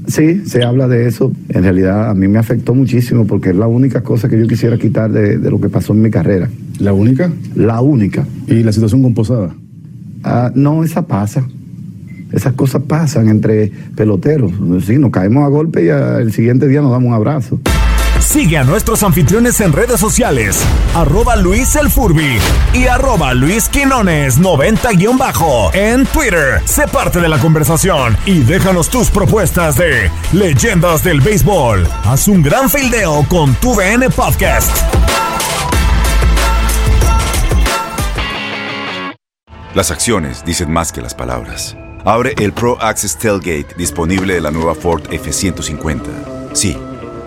Sí, 0.06 0.46
se 0.46 0.64
habla 0.64 0.88
de 0.88 1.06
eso. 1.06 1.32
En 1.50 1.62
realidad 1.62 2.08
a 2.08 2.14
mí 2.14 2.28
me 2.28 2.38
afectó 2.38 2.74
muchísimo 2.74 3.26
porque 3.26 3.50
es 3.50 3.56
la 3.56 3.66
única 3.66 4.02
cosa 4.02 4.28
que 4.28 4.38
yo 4.38 4.46
quisiera 4.46 4.78
quitar 4.78 5.12
de, 5.12 5.38
lo 5.38 5.60
que 5.60 5.68
pasó 5.68 5.92
en 5.92 6.00
mi 6.00 6.10
carrera. 6.10 6.48
¿La 6.78 6.94
única? 6.94 7.30
La 7.54 7.82
única. 7.82 8.26
¿Y 8.46 8.62
la 8.62 8.72
situación 8.72 9.02
con 9.02 9.12
Posada? 9.12 9.54
Ah, 10.24 10.50
no, 10.54 10.82
esa 10.82 11.06
pasa. 11.06 11.46
Esas 12.32 12.54
cosas 12.54 12.82
pasan 12.82 13.28
entre 13.28 13.70
peloteros. 13.94 14.52
Sí, 14.84 14.96
nos 14.98 15.10
caemos 15.10 15.44
a 15.44 15.48
golpe 15.48 15.84
y 15.84 15.88
el 15.88 16.32
siguiente 16.32 16.68
día 16.68 16.80
nos 16.80 16.90
damos 16.90 17.08
un 17.08 17.14
abrazo. 17.14 17.60
Sigue 18.38 18.56
a 18.56 18.62
nuestros 18.62 19.02
anfitriones 19.02 19.60
en 19.60 19.72
redes 19.72 19.98
sociales, 19.98 20.62
arroba 20.94 21.34
Luis 21.34 21.74
El 21.74 21.90
Furby 21.90 22.38
y 22.72 22.86
arroba 22.86 23.34
Luis 23.34 23.68
Quinones 23.68 24.38
90-bajo 24.38 25.74
en 25.74 26.06
Twitter. 26.06 26.62
Sé 26.64 26.86
parte 26.86 27.18
de 27.18 27.28
la 27.28 27.40
conversación 27.40 28.16
y 28.26 28.44
déjanos 28.44 28.90
tus 28.90 29.10
propuestas 29.10 29.76
de 29.76 30.08
leyendas 30.32 31.02
del 31.02 31.20
béisbol. 31.20 31.84
Haz 32.04 32.28
un 32.28 32.40
gran 32.40 32.70
fildeo 32.70 33.26
con 33.28 33.56
tu 33.56 33.74
VN 33.74 34.08
Podcast. 34.08 34.70
Las 39.74 39.90
acciones 39.90 40.44
dicen 40.44 40.70
más 40.70 40.92
que 40.92 41.02
las 41.02 41.12
palabras. 41.12 41.76
Abre 42.04 42.34
el 42.38 42.52
Pro 42.52 42.80
Access 42.80 43.18
Tailgate 43.18 43.74
disponible 43.76 44.34
de 44.34 44.40
la 44.40 44.52
nueva 44.52 44.76
Ford 44.76 45.02
F-150. 45.10 46.52
Sí 46.52 46.78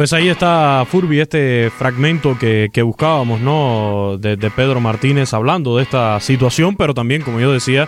Pues 0.00 0.14
ahí 0.14 0.30
está 0.30 0.86
Furby, 0.90 1.20
este 1.20 1.70
fragmento 1.76 2.38
que, 2.38 2.70
buscábamos, 2.82 3.38
¿no? 3.42 4.16
De, 4.18 4.38
Pedro 4.50 4.80
Martínez 4.80 5.34
hablando 5.34 5.76
de 5.76 5.82
esta 5.82 6.18
situación, 6.20 6.74
pero 6.74 6.94
también, 6.94 7.20
como 7.20 7.38
yo 7.38 7.52
decía, 7.52 7.86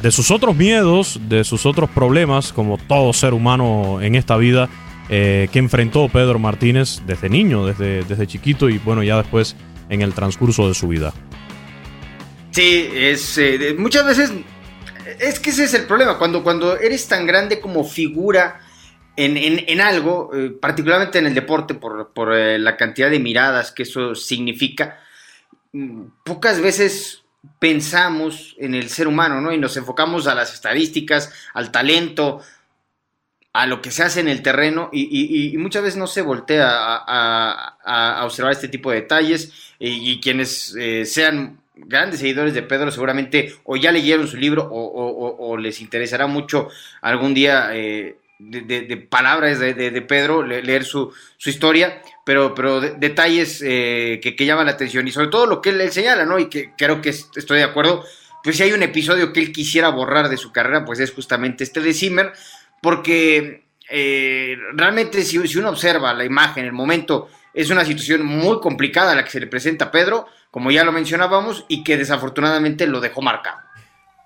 de 0.00 0.12
sus 0.12 0.30
otros 0.30 0.54
miedos, 0.54 1.18
de 1.28 1.42
sus 1.42 1.66
otros 1.66 1.90
problemas, 1.90 2.52
como 2.52 2.78
todo 2.78 3.12
ser 3.12 3.34
humano 3.34 4.00
en 4.00 4.14
esta 4.14 4.36
vida, 4.36 4.68
eh, 5.08 5.48
que 5.50 5.58
enfrentó 5.58 6.08
Pedro 6.08 6.38
Martínez 6.38 7.02
desde 7.08 7.28
niño, 7.28 7.66
desde, 7.66 8.04
desde 8.04 8.28
chiquito 8.28 8.68
y 8.68 8.78
bueno, 8.78 9.02
ya 9.02 9.16
después 9.16 9.56
en 9.88 10.02
el 10.02 10.14
transcurso 10.14 10.68
de 10.68 10.74
su 10.74 10.86
vida. 10.86 11.12
Sí, 12.52 12.88
es 12.94 13.36
eh, 13.36 13.74
muchas 13.76 14.06
veces 14.06 14.30
es 15.18 15.40
que 15.40 15.50
ese 15.50 15.64
es 15.64 15.74
el 15.74 15.86
problema 15.86 16.18
cuando 16.18 16.44
cuando 16.44 16.78
eres 16.78 17.08
tan 17.08 17.26
grande 17.26 17.58
como 17.58 17.82
figura 17.82 18.60
en, 19.20 19.80
algo, 19.80 20.30
eh, 20.32 20.50
particularmente 20.50 21.18
en 21.18 21.26
el 21.26 21.34
deporte, 21.34 21.74
por, 21.74 22.36
eh, 22.36 22.58
la 22.58 22.76
cantidad 22.76 23.10
de 23.10 23.18
miradas 23.18 23.72
que 23.72 23.82
eso 23.82 24.14
significa, 24.14 25.00
mm, 25.72 26.02
pocas 26.24 26.60
veces 26.60 27.24
pensamos 27.58 28.54
en 28.58 28.74
el 28.74 28.88
ser 28.88 29.08
humano, 29.08 29.40
¿no? 29.40 29.52
Y 29.52 29.58
nos 29.58 29.76
enfocamos 29.76 30.28
a 30.28 30.34
las 30.36 30.54
estadísticas, 30.54 31.32
al 31.52 31.72
talento, 31.72 32.42
a 33.52 33.66
lo 33.66 33.82
que 33.82 33.90
se 33.90 34.04
hace 34.04 34.20
en 34.20 34.28
el 34.28 34.42
terreno 34.42 34.88
y, 34.92 35.56
muchas 35.58 35.82
veces 35.82 35.98
no 35.98 36.06
se 36.06 36.22
voltea 36.22 36.68
a, 36.68 38.24
observar 38.24 38.52
este 38.52 38.68
tipo 38.68 38.90
de 38.90 39.00
detalles 39.00 39.52
y, 39.80 40.20
quienes 40.20 40.76
eh, 40.78 41.04
sean 41.04 41.60
grandes 41.74 42.20
seguidores 42.20 42.54
de 42.54 42.62
Pedro 42.62 42.90
seguramente 42.90 43.54
o 43.64 43.76
ya 43.76 43.90
leyeron 43.90 44.28
su 44.28 44.36
libro 44.36 44.68
o, 44.70 45.56
les 45.56 45.80
interesará 45.80 46.26
mucho 46.26 46.68
algún 47.00 47.34
día 47.34 47.70
de, 48.38 48.96
palabras 48.96 49.58
de, 49.58 50.02
Pedro, 50.02 50.42
leer 50.42 50.84
su, 50.84 51.12
historia, 51.44 52.02
pero, 52.24 52.54
pero 52.54 52.80
detalles 52.80 53.62
eh, 53.64 54.20
que, 54.22 54.46
llaman 54.46 54.66
la 54.66 54.72
atención 54.72 55.06
y 55.08 55.10
sobre 55.10 55.28
todo 55.28 55.46
lo 55.46 55.60
que 55.60 55.70
él, 55.70 55.90
señala, 55.90 56.24
¿no? 56.24 56.38
Y 56.38 56.48
que 56.48 56.72
creo 56.76 57.00
que 57.00 57.10
estoy 57.10 57.58
de 57.58 57.64
acuerdo, 57.64 58.04
pues 58.42 58.56
si 58.56 58.62
hay 58.62 58.72
un 58.72 58.82
episodio 58.82 59.32
que 59.32 59.40
él 59.40 59.52
quisiera 59.52 59.88
borrar 59.88 60.28
de 60.28 60.36
su 60.36 60.52
carrera, 60.52 60.84
pues 60.84 61.00
es 61.00 61.12
justamente 61.12 61.64
este 61.64 61.80
de 61.80 61.92
Zimmer, 61.92 62.32
porque 62.80 63.64
eh, 63.90 64.56
realmente 64.74 65.22
si, 65.22 65.46
si, 65.48 65.58
uno 65.58 65.70
observa 65.70 66.14
la 66.14 66.24
imagen, 66.24 66.64
el 66.64 66.72
momento, 66.72 67.28
es 67.54 67.70
una 67.70 67.84
situación 67.84 68.24
muy 68.24 68.60
complicada 68.60 69.14
la 69.14 69.24
que 69.24 69.30
se 69.30 69.40
le 69.40 69.48
presenta 69.48 69.86
a 69.86 69.90
Pedro, 69.90 70.26
como 70.50 70.70
ya 70.70 70.84
lo 70.84 70.92
mencionábamos, 70.92 71.64
y 71.68 71.82
que 71.82 71.96
desafortunadamente 71.96 72.86
lo 72.86 73.00
dejó 73.00 73.20
marcado. 73.20 73.67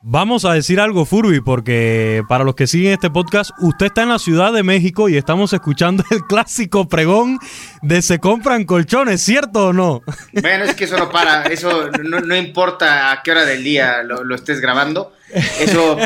Vamos 0.04 0.44
a 0.44 0.52
decir 0.52 0.80
algo, 0.80 1.04
Furby, 1.04 1.40
porque 1.40 2.24
para 2.28 2.42
los 2.42 2.56
que 2.56 2.66
siguen 2.66 2.92
este 2.92 3.08
podcast, 3.08 3.52
usted 3.60 3.86
está 3.86 4.02
en 4.02 4.08
la 4.08 4.18
Ciudad 4.18 4.52
de 4.52 4.64
México 4.64 5.08
y 5.08 5.16
estamos 5.16 5.52
escuchando 5.52 6.02
el 6.10 6.22
clásico 6.26 6.88
pregón 6.88 7.38
de 7.82 8.02
se 8.02 8.18
compran 8.18 8.64
colchones, 8.64 9.22
¿cierto 9.22 9.68
o 9.68 9.72
no? 9.72 10.02
Bueno, 10.40 10.64
es 10.64 10.74
que 10.74 10.84
eso 10.84 10.98
no 10.98 11.08
para, 11.08 11.44
eso 11.44 11.88
no, 12.02 12.34
importa 12.34 13.12
a 13.12 13.22
qué 13.22 13.30
hora 13.30 13.44
del 13.44 13.62
día 13.62 14.02
lo, 14.02 14.34
estés 14.34 14.60
grabando, 14.60 15.12
eso 15.60 15.96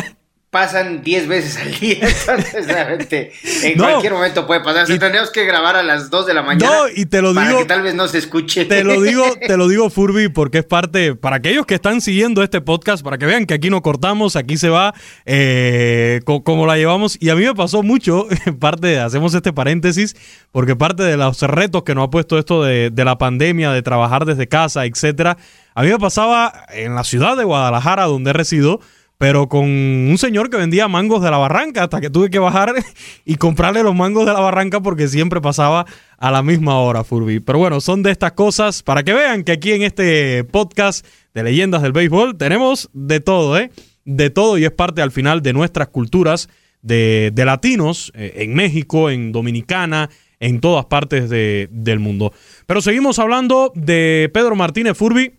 pasan 0.56 1.02
10 1.02 1.28
veces 1.28 1.58
al 1.58 1.78
día. 1.78 1.98
Entonces, 2.28 3.62
en 3.62 3.76
cualquier 3.76 4.14
momento 4.14 4.46
puede 4.46 4.62
pasar. 4.62 4.86
Si 4.86 4.98
tendríamos 4.98 5.30
que 5.30 5.44
grabar 5.44 5.76
a 5.76 5.82
las 5.82 6.08
2 6.08 6.24
de 6.24 6.32
la 6.32 6.42
mañana. 6.42 6.72
No, 6.74 6.88
y 6.88 7.04
te 7.04 7.20
lo 7.20 7.34
para 7.34 7.48
digo. 7.48 7.58
que 7.58 7.66
tal 7.66 7.82
vez 7.82 7.94
no 7.94 8.08
se 8.08 8.16
escuche. 8.16 8.64
Te 8.64 8.82
lo 8.82 9.02
digo, 9.02 9.22
te 9.46 9.54
lo 9.58 9.68
digo, 9.68 9.90
Furby, 9.90 10.30
porque 10.30 10.60
es 10.60 10.64
parte. 10.64 11.14
Para 11.14 11.36
aquellos 11.36 11.66
que 11.66 11.74
están 11.74 12.00
siguiendo 12.00 12.42
este 12.42 12.62
podcast, 12.62 13.04
para 13.04 13.18
que 13.18 13.26
vean 13.26 13.44
que 13.44 13.52
aquí 13.52 13.68
no 13.68 13.82
cortamos, 13.82 14.34
aquí 14.34 14.56
se 14.56 14.70
va 14.70 14.94
eh, 15.26 16.22
como 16.24 16.64
la 16.64 16.78
llevamos. 16.78 17.18
Y 17.20 17.28
a 17.28 17.34
mí 17.34 17.44
me 17.44 17.54
pasó 17.54 17.82
mucho, 17.82 18.26
parte, 18.58 18.98
hacemos 18.98 19.34
este 19.34 19.52
paréntesis, 19.52 20.16
porque 20.52 20.74
parte 20.74 21.02
de 21.02 21.18
los 21.18 21.42
retos 21.42 21.82
que 21.82 21.94
nos 21.94 22.06
ha 22.06 22.10
puesto 22.10 22.38
esto 22.38 22.64
de, 22.64 22.88
de 22.88 23.04
la 23.04 23.18
pandemia, 23.18 23.72
de 23.72 23.82
trabajar 23.82 24.24
desde 24.24 24.48
casa, 24.48 24.86
etcétera. 24.86 25.36
A 25.74 25.82
mí 25.82 25.90
me 25.90 25.98
pasaba 25.98 26.64
en 26.72 26.94
la 26.94 27.04
ciudad 27.04 27.36
de 27.36 27.44
Guadalajara, 27.44 28.04
donde 28.04 28.32
resido 28.32 28.80
pero 29.18 29.48
con 29.48 29.64
un 29.64 30.18
señor 30.18 30.50
que 30.50 30.56
vendía 30.56 30.88
mangos 30.88 31.22
de 31.22 31.30
la 31.30 31.38
barranca 31.38 31.84
hasta 31.84 32.00
que 32.00 32.10
tuve 32.10 32.30
que 32.30 32.38
bajar 32.38 32.74
y 33.24 33.36
comprarle 33.36 33.82
los 33.82 33.94
mangos 33.94 34.26
de 34.26 34.32
la 34.32 34.40
barranca 34.40 34.80
porque 34.80 35.08
siempre 35.08 35.40
pasaba 35.40 35.86
a 36.18 36.30
la 36.30 36.42
misma 36.42 36.78
hora, 36.80 37.04
Furby. 37.04 37.40
Pero 37.40 37.58
bueno, 37.58 37.80
son 37.80 38.02
de 38.02 38.10
estas 38.10 38.32
cosas 38.32 38.82
para 38.82 39.02
que 39.02 39.14
vean 39.14 39.44
que 39.44 39.52
aquí 39.52 39.72
en 39.72 39.82
este 39.82 40.44
podcast 40.44 41.06
de 41.34 41.42
leyendas 41.42 41.82
del 41.82 41.92
béisbol 41.92 42.36
tenemos 42.36 42.90
de 42.92 43.20
todo, 43.20 43.58
¿eh? 43.58 43.70
De 44.04 44.30
todo 44.30 44.58
y 44.58 44.64
es 44.64 44.70
parte 44.70 45.02
al 45.02 45.10
final 45.10 45.42
de 45.42 45.52
nuestras 45.52 45.88
culturas 45.88 46.48
de, 46.82 47.32
latinos 47.34 48.12
eh, 48.14 48.34
en 48.36 48.54
México, 48.54 49.10
en 49.10 49.32
Dominicana, 49.32 50.08
en 50.38 50.60
todas 50.60 50.84
partes 50.84 51.28
del 51.30 51.98
mundo. 51.98 52.32
Pero 52.66 52.80
seguimos 52.80 53.18
hablando 53.18 53.72
de 53.74 54.30
Pedro 54.32 54.54
Martínez 54.54 54.96
Furby 54.96 55.32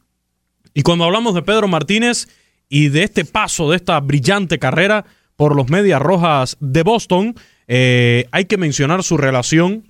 y 0.74 0.82
cuando 0.82 1.06
hablamos 1.06 1.36
de 1.36 1.44
Pedro 1.44 1.68
Martínez 1.68 2.28
y 2.70 2.90
de 2.90 3.04
este 3.04 3.26
paso, 3.26 3.70
de 3.70 3.78
esta 3.78 4.00
brillante 4.00 4.60
carrera 4.60 5.06
por 5.36 5.56
los 5.56 5.70
Medias 5.70 6.02
Rojas 6.02 6.58
de 6.60 6.84
Boston, 6.84 7.36
eh, 7.68 8.26
hay 8.32 8.46
que 8.46 8.58
mencionar 8.58 9.04
su 9.04 9.18
relación 9.18 9.86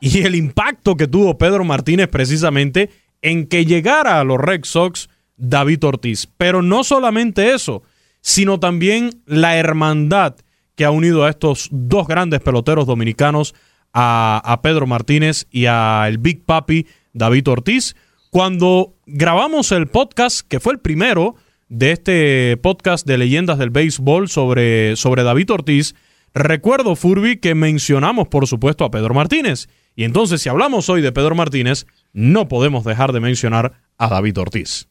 y 0.00 0.22
el 0.22 0.34
impacto 0.34 0.96
que 0.96 1.06
tuvo 1.06 1.38
Pedro 1.38 1.64
Martínez 1.64 2.08
precisamente 2.08 2.90
en 3.20 3.46
que 3.46 3.64
llegara 3.64 4.20
a 4.20 4.24
los 4.24 4.38
Red 4.40 4.64
Sox 4.64 5.08
David 5.36 5.84
Ortiz. 5.84 6.28
Pero 6.36 6.62
no 6.62 6.84
solamente 6.84 7.54
eso, 7.54 7.82
sino 8.20 8.58
también 8.60 9.22
la 9.26 9.56
hermandad 9.56 10.36
que 10.74 10.84
ha 10.84 10.90
unido 10.90 11.24
a 11.24 11.30
estos 11.30 11.68
dos 11.70 12.06
grandes 12.06 12.40
peloteros 12.40 12.86
dominicanos, 12.86 13.54
a, 13.92 14.40
a 14.44 14.62
Pedro 14.62 14.86
Martínez 14.86 15.46
y 15.50 15.66
a 15.66 16.04
el 16.08 16.18
Big 16.18 16.44
Papi 16.44 16.86
David 17.12 17.48
Ortiz. 17.48 17.94
Cuando 18.30 18.94
grabamos 19.06 19.70
el 19.72 19.88
podcast, 19.88 20.46
que 20.48 20.60
fue 20.60 20.72
el 20.72 20.78
primero, 20.80 21.36
de 21.72 21.92
este 21.92 22.58
podcast 22.58 23.06
de 23.06 23.16
leyendas 23.16 23.56
del 23.56 23.70
béisbol 23.70 24.28
sobre, 24.28 24.94
sobre 24.96 25.22
David 25.22 25.52
Ortiz, 25.52 25.94
recuerdo, 26.34 26.96
Furby, 26.96 27.38
que 27.38 27.54
mencionamos, 27.54 28.28
por 28.28 28.46
supuesto, 28.46 28.84
a 28.84 28.90
Pedro 28.90 29.14
Martínez. 29.14 29.70
Y 29.96 30.04
entonces, 30.04 30.42
si 30.42 30.50
hablamos 30.50 30.90
hoy 30.90 31.00
de 31.00 31.12
Pedro 31.12 31.34
Martínez, 31.34 31.86
no 32.12 32.46
podemos 32.46 32.84
dejar 32.84 33.12
de 33.12 33.20
mencionar 33.20 33.80
a 33.96 34.08
David 34.08 34.38
Ortiz. 34.38 34.86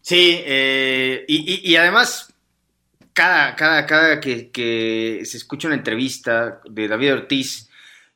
Sí, 0.00 0.40
eh, 0.42 1.26
y, 1.28 1.76
además, 1.76 2.32
cada, 3.12 3.54
cada, 3.54 3.84
cada 3.84 4.20
que, 4.20 5.20
se 5.22 5.36
escucha 5.36 5.68
una 5.68 5.76
entrevista 5.76 6.62
de 6.64 6.88
David 6.88 7.12
Ortiz 7.12 7.68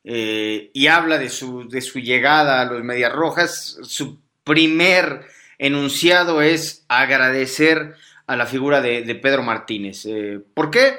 eh, 0.03 0.71
y 0.73 0.87
habla 0.87 1.19
de 1.19 1.29
su, 1.29 1.69
de 1.69 1.81
su 1.81 1.99
llegada 1.99 2.61
a 2.61 2.65
los 2.65 2.83
Medias 2.83 3.13
Rojas, 3.13 3.77
su 3.83 4.17
primer 4.43 5.34
enunciado 5.57 6.41
es 6.41 6.85
agradecer 6.87 7.95
a 8.27 8.35
la 8.35 8.45
figura 8.45 8.81
de, 8.81 9.15
Pedro 9.15 9.43
Martínez. 9.43 10.05
Eh, 10.05 10.39
¿Por 10.53 10.71
qué? 10.71 10.95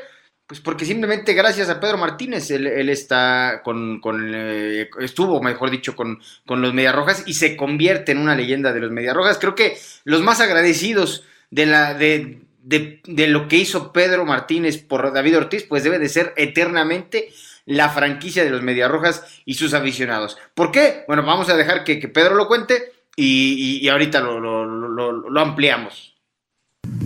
Pues 0.46 0.60
porque 0.60 0.84
simplemente 0.84 1.34
gracias 1.34 1.68
a 1.68 1.80
Pedro 1.80 1.98
Martínez 1.98 2.52
él, 2.52 2.88
está 2.88 3.62
con, 3.64 4.00
eh, 4.32 4.88
estuvo, 5.00 5.42
mejor 5.42 5.70
dicho, 5.70 5.96
con, 5.96 6.20
con 6.46 6.62
los 6.62 6.72
Mediarrojas 6.72 7.24
y 7.26 7.34
se 7.34 7.56
convierte 7.56 8.12
en 8.12 8.18
una 8.18 8.36
leyenda 8.36 8.72
de 8.72 8.80
los 8.80 8.92
Mediarrojas. 8.92 9.38
Creo 9.38 9.56
que 9.56 9.76
los 10.04 10.22
más 10.22 10.40
agradecidos 10.40 11.24
de 11.50 11.66
la 11.66 11.94
de, 11.94 12.46
de, 12.62 13.26
lo 13.28 13.48
que 13.48 13.56
hizo 13.56 13.92
Pedro 13.92 14.24
Martínez 14.24 14.78
por 14.78 15.12
David 15.12 15.36
Ortiz, 15.36 15.64
pues 15.64 15.82
debe 15.82 15.98
de 15.98 16.08
ser 16.08 16.32
eternamente 16.36 17.28
la 17.64 17.88
franquicia 17.88 18.44
de 18.44 18.50
los 18.50 18.62
Mediarrojas 18.62 19.24
y 19.44 19.54
sus 19.54 19.74
aficionados. 19.74 20.38
¿Por 20.54 20.70
qué? 20.70 21.04
Bueno, 21.08 21.24
vamos 21.24 21.48
a 21.48 21.56
dejar 21.56 21.82
que, 21.82 21.98
que 21.98 22.08
Pedro 22.08 22.36
lo 22.36 22.46
cuente 22.46 22.92
y, 23.16 23.88
ahorita 23.88 24.20
lo, 24.20 25.40
ampliamos. 25.40 26.14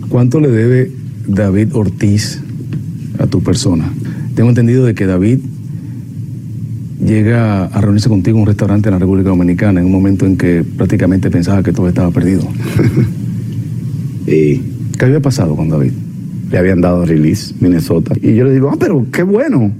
¿Cuánto 0.09 0.39
le 0.39 0.49
debe 0.49 0.91
David 1.27 1.73
Ortiz 1.73 2.41
a 3.19 3.27
tu 3.27 3.41
persona? 3.41 3.91
Tengo 4.35 4.49
entendido 4.49 4.85
de 4.85 4.93
que 4.93 5.05
David 5.05 5.39
llega 7.03 7.65
a 7.65 7.81
reunirse 7.81 8.09
contigo 8.09 8.37
en 8.37 8.41
un 8.41 8.47
restaurante 8.47 8.89
en 8.89 8.93
la 8.93 8.99
República 8.99 9.29
Dominicana 9.29 9.79
en 9.79 9.87
un 9.87 9.91
momento 9.91 10.25
en 10.25 10.37
que 10.37 10.63
prácticamente 10.77 11.31
pensaba 11.31 11.63
que 11.63 11.71
todo 11.71 11.87
estaba 11.87 12.11
perdido. 12.11 12.43
y 14.27 14.71
¿Qué 15.01 15.05
había 15.05 15.19
pasado 15.19 15.55
con 15.55 15.67
David? 15.67 15.93
Le 16.51 16.57
habían 16.59 16.79
dado 16.79 17.03
release 17.05 17.55
Minnesota. 17.59 18.13
Y 18.21 18.35
yo 18.35 18.45
le 18.45 18.53
digo, 18.53 18.69
ah, 18.71 18.77
pero 18.79 19.03
qué 19.11 19.23
bueno. 19.23 19.71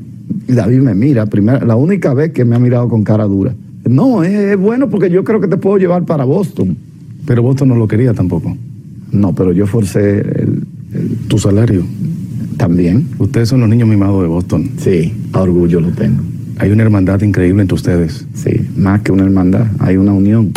Y 0.47 0.53
David 0.53 0.79
me 0.79 0.95
mira, 0.95 1.27
primera, 1.27 1.63
la 1.63 1.75
única 1.75 2.15
vez 2.15 2.31
que 2.31 2.43
me 2.43 2.55
ha 2.55 2.59
mirado 2.59 2.89
con 2.89 3.03
cara 3.03 3.25
dura. 3.25 3.53
No, 3.87 4.23
es, 4.23 4.57
bueno 4.57 4.89
porque 4.89 5.09
yo 5.09 5.23
creo 5.23 5.39
que 5.41 5.47
te 5.47 5.57
puedo 5.57 5.77
llevar 5.77 6.05
para 6.05 6.23
Boston. 6.23 6.77
Pero 7.25 7.43
Boston 7.43 7.69
no 7.69 7.75
lo 7.75 7.87
quería 7.87 8.13
tampoco. 8.13 8.55
No, 9.11 9.33
pero 9.33 9.51
yo 9.51 9.67
forcé 9.67 10.19
el, 10.19 10.63
tu 11.27 11.37
salario. 11.37 11.83
También. 12.57 13.07
Ustedes 13.17 13.49
son 13.49 13.61
los 13.61 13.69
niños 13.69 13.87
mimados 13.87 14.21
de 14.21 14.27
Boston. 14.27 14.69
Sí, 14.77 15.13
a 15.33 15.41
orgullo 15.41 15.81
lo 15.81 15.89
tengo. 15.89 16.21
Hay 16.59 16.71
una 16.71 16.83
hermandad 16.83 17.21
increíble 17.21 17.63
entre 17.63 17.75
ustedes. 17.75 18.27
Sí, 18.35 18.51
más 18.75 19.01
que 19.01 19.11
una 19.11 19.23
hermandad, 19.23 19.67
hay 19.79 19.97
una 19.97 20.13
unión. 20.13 20.51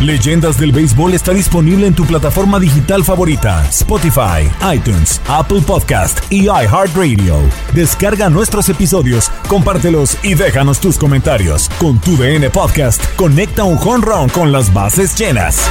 Leyendas 0.00 0.58
del 0.58 0.72
Béisbol 0.72 1.12
está 1.12 1.34
disponible 1.34 1.86
en 1.86 1.94
tu 1.94 2.06
plataforma 2.06 2.58
digital 2.58 3.04
favorita, 3.04 3.66
Spotify, 3.68 4.50
iTunes, 4.74 5.20
Apple 5.28 5.60
Podcast 5.60 6.20
y 6.30 6.44
iHeartRadio. 6.46 7.36
Descarga 7.74 8.30
nuestros 8.30 8.70
episodios, 8.70 9.30
compártelos 9.46 10.16
y 10.22 10.32
déjanos 10.32 10.80
tus 10.80 10.96
comentarios. 10.96 11.68
Con 11.78 12.00
tu 12.00 12.16
DN 12.16 12.48
Podcast, 12.48 13.04
conecta 13.16 13.64
un 13.64 13.76
home 13.76 14.06
run 14.06 14.30
con 14.30 14.52
las 14.52 14.72
bases 14.72 15.14
llenas. 15.18 15.68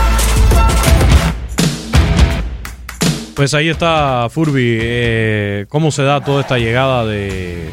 Pues 3.39 3.53
ahí 3.53 3.69
está 3.69 4.27
Furby, 4.29 4.79
eh, 4.81 5.65
cómo 5.69 5.91
se 5.91 6.03
da 6.03 6.21
toda 6.21 6.41
esta 6.41 6.57
llegada 6.57 7.05
de, 7.05 7.69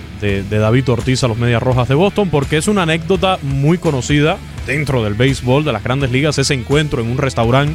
David 0.48 0.88
Ortiz 0.88 1.24
a 1.24 1.26
los 1.26 1.38
Medias 1.38 1.61
Rojas 1.61 1.88
de 1.88 1.96
Boston, 1.96 2.31
porque 2.31 2.57
es 2.57 2.68
una 2.68 2.83
anécdota 2.83 3.40
muy 3.42 3.76
conocida 3.76 4.38
dentro 4.64 5.02
del 5.02 5.14
béisbol 5.14 5.64
de 5.64 5.72
las 5.72 5.83
grandes 5.83 6.12
ligas, 6.12 6.38
ese 6.38 6.55
encuentro 6.55 7.02
en 7.02 7.11
un 7.11 7.18
restaurante 7.18 7.74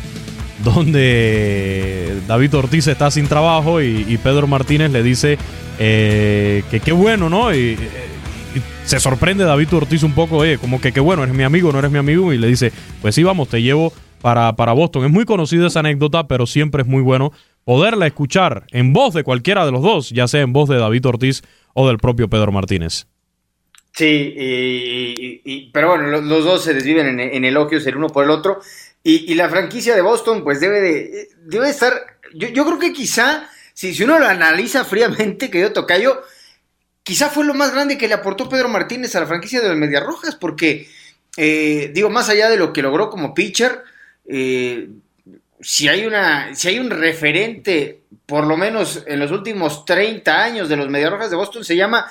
donde 0.64 2.18
David 2.30 2.56
Ortiz 2.56 2.88
está 2.88 3.12
sin 3.12 3.28
trabajo 3.28 3.82
y, 3.82 4.18
Pedro 4.24 4.48
Martínez 4.48 4.90
le 4.90 5.04
dice 5.04 5.38
eh, 5.78 6.64
que 6.72 6.80
qué 6.80 6.94
bueno, 6.94 7.30
¿no? 7.30 7.54
Y, 7.54 7.78
se 8.86 9.02
sorprende 9.02 9.44
David 9.44 9.74
Ortiz 9.74 10.04
un 10.04 10.14
poco, 10.14 10.44
como 10.62 10.80
que 10.80 10.94
qué 10.94 11.02
bueno, 11.02 11.24
eres 11.24 11.36
mi 11.36 11.44
amigo, 11.44 11.74
no 11.74 11.80
eres 11.80 11.92
mi 11.92 12.00
amigo, 12.00 12.32
y 12.32 12.38
le 12.38 12.48
dice, 12.48 12.72
pues 13.02 13.16
sí, 13.16 13.24
vamos, 13.24 13.50
te 13.50 13.62
llevo 13.62 13.92
para, 14.22 14.56
para 14.56 14.72
Boston. 14.72 15.06
Es 15.06 15.12
muy 15.12 15.26
conocida 15.26 15.68
esa 15.68 15.80
anécdota, 15.80 16.28
pero 16.28 16.46
siempre 16.46 16.84
es 16.84 16.88
muy 16.88 17.02
bueno 17.02 17.34
poderla 17.64 18.08
escuchar 18.08 18.66
en 18.72 18.94
voz 18.94 19.14
de 19.14 19.24
cualquiera 19.24 19.66
de 19.66 19.72
los 19.72 19.82
dos, 19.82 20.10
ya 20.10 20.28
sea 20.28 20.42
en 20.42 20.54
voz 20.54 20.70
de 20.70 20.78
David 20.78 21.06
Ortiz 21.06 21.42
o 21.74 21.88
del 21.88 21.98
propio 21.98 22.30
Pedro 22.30 22.52
Martínez. 22.52 23.08
Sí, 23.94 24.34
y, 24.38 25.70
pero 25.72 25.90
bueno, 25.90 26.22
los, 26.22 26.44
dos 26.46 26.64
se 26.64 26.74
desviven 26.74 27.20
en, 27.20 27.46
elogios 27.46 27.86
el 27.88 27.98
uno 27.98 28.08
por 28.08 28.24
el 28.24 28.30
otro. 28.30 28.62
Y, 29.04 29.34
la 29.36 29.50
franquicia 29.50 29.96
de 29.96 30.02
Boston, 30.02 30.44
pues 30.44 30.60
debe 30.60 30.80
de 30.80 31.30
debe 31.44 31.70
estar. 31.70 31.94
Yo, 32.34 32.48
yo 32.50 32.66
creo 32.66 32.80
que 32.80 32.94
quizá, 32.94 33.50
si, 33.74 33.94
si 33.94 34.04
uno 34.04 34.18
lo 34.18 34.28
analiza 34.28 34.86
fríamente, 34.86 35.50
que 35.50 35.60
yo 35.60 35.74
tocayo, 35.74 36.22
quizá 37.04 37.30
fue 37.30 37.46
lo 37.46 37.54
más 37.54 37.74
grande 37.74 37.98
que 37.98 38.08
le 38.08 38.14
aportó 38.14 38.48
Pedro 38.48 38.70
Martínez 38.70 39.16
a 39.16 39.20
la 39.20 39.28
franquicia 39.28 39.60
de 39.60 39.70
los 39.70 39.78
Medias 39.78 40.04
Rojas, 40.04 40.36
porque, 40.36 40.88
eh, 41.36 41.92
digo, 41.94 42.10
más 42.10 42.30
allá 42.30 42.50
de 42.50 42.58
lo 42.58 42.72
que 42.72 42.82
logró 42.82 43.10
como 43.10 43.34
pitcher, 43.34 43.84
eh, 44.26 44.90
si 45.62 45.88
hay, 45.88 46.06
una, 46.06 46.56
si 46.56 46.70
hay 46.70 46.80
un 46.80 46.90
referente, 46.90 48.02
por 48.26 48.48
lo 48.48 48.58
menos 48.58 49.04
en 49.06 49.20
los 49.20 49.32
últimos 49.32 49.86
30 49.86 50.44
años 50.44 50.70
de 50.70 50.78
los 50.78 50.90
Medias 50.90 51.12
Rojas 51.12 51.30
de 51.30 51.36
Boston, 51.36 51.64
se 51.64 51.76
llama 51.76 52.08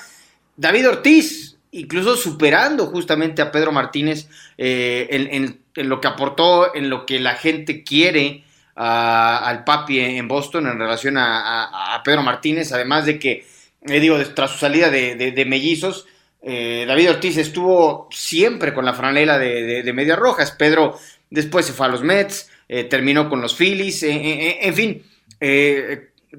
David 0.55 0.87
Ortiz, 0.87 1.57
incluso 1.71 2.15
superando 2.15 2.87
justamente 2.87 3.41
a 3.41 3.51
Pedro 3.51 3.71
Martínez 3.71 4.27
eh, 4.57 5.07
en, 5.09 5.87
lo 5.87 5.99
que 5.99 6.07
aportó, 6.07 6.73
en 6.75 6.89
lo 6.89 7.05
que 7.05 7.19
la 7.19 7.35
gente 7.35 7.83
quiere 7.83 8.43
al 8.75 9.63
papi 9.63 9.99
en 9.99 10.27
Boston 10.27 10.67
en 10.67 10.79
relación 10.79 11.15
a, 11.17 12.01
Pedro 12.03 12.23
Martínez, 12.23 12.71
además 12.71 13.05
de 13.05 13.19
que, 13.19 13.45
eh, 13.83 13.99
digo, 13.99 14.17
tras 14.33 14.51
su 14.51 14.57
salida 14.57 14.89
de, 14.89 15.45
mellizos, 15.47 16.07
eh, 16.41 16.85
David 16.87 17.11
Ortiz 17.11 17.37
estuvo 17.37 18.07
siempre 18.11 18.73
con 18.73 18.85
la 18.85 18.93
franela 18.93 19.37
de, 19.37 19.83
de 19.83 19.93
Medias 19.93 20.17
Rojas, 20.17 20.51
Pedro 20.51 20.97
después 21.29 21.65
se 21.65 21.73
fue 21.73 21.85
a 21.85 21.89
los 21.89 22.01
Mets, 22.01 22.50
eh, 22.73 22.85
terminó 22.85 23.27
con 23.27 23.41
los 23.41 23.53
Phillies, 23.53 24.01
eh, 24.03 24.11
eh, 24.13 24.59
en 24.61 24.73
fin, 24.73 25.03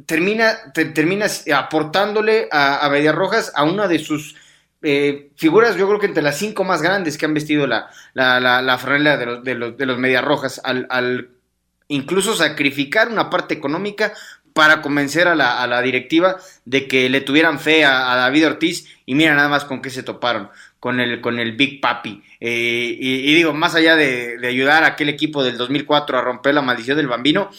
termina, 0.07 0.73
termina 0.73 1.27
aportándole 1.55 2.49
a, 2.51 2.89
Medias 2.91 3.15
Rojas 3.15 3.53
a 3.55 3.65
una 3.65 3.87
de 3.87 3.99
sus 3.99 4.35
figuras, 5.37 5.77
yo 5.77 5.87
creo 5.87 6.01
que 6.01 6.07
entre 6.07 6.23
las 6.23 6.39
cinco 6.39 6.65
más 6.65 6.81
grandes 6.81 7.19
que 7.19 7.27
han 7.27 7.35
vestido 7.35 7.67
la, 7.67 7.91
la, 8.15 8.79
franela 8.79 9.19
de 9.19 9.27
los, 9.27 9.45
de 9.45 9.55
los, 9.55 9.77
de 9.77 9.85
los 9.85 9.99
Medias 9.99 10.25
Rojas, 10.25 10.59
al, 10.65 11.29
incluso 11.89 12.35
sacrificar 12.35 13.11
una 13.11 13.29
parte 13.29 13.53
económica 13.53 14.15
para 14.55 14.81
convencer 14.81 15.29
a 15.29 15.35
la, 15.35 15.63
a 15.63 15.67
la, 15.67 15.83
directiva 15.83 16.39
de 16.65 16.89
que 16.89 17.11
le 17.11 17.21
tuvieran 17.21 17.61
fe 17.61 17.85
a, 17.85 18.17
David 18.17 18.47
Ortiz 18.47 18.89
y 19.05 19.15
mira 19.15 19.35
nada 19.35 19.51
más 19.51 19.67
con 19.67 19.83
qué 19.83 19.91
se 19.91 20.03
toparon, 20.03 20.49
con 20.83 20.99
el, 20.99 21.21
con 21.21 21.39
el 21.39 21.53
Big 21.53 21.81
Papi. 21.81 22.25
Eh, 22.41 22.97
y, 22.99 23.35
digo, 23.35 23.53
más 23.55 23.77
allá 23.77 23.95
de, 23.95 24.37
ayudar 24.45 24.83
a 24.83 24.89
aquel 24.89 25.11
equipo 25.11 25.45
del 25.45 25.57
2004 25.57 26.19
a 26.19 26.21
romper 26.21 26.55
la 26.55 26.61
maldición 26.61 26.97
del 26.97 27.07
bambino, 27.07 27.51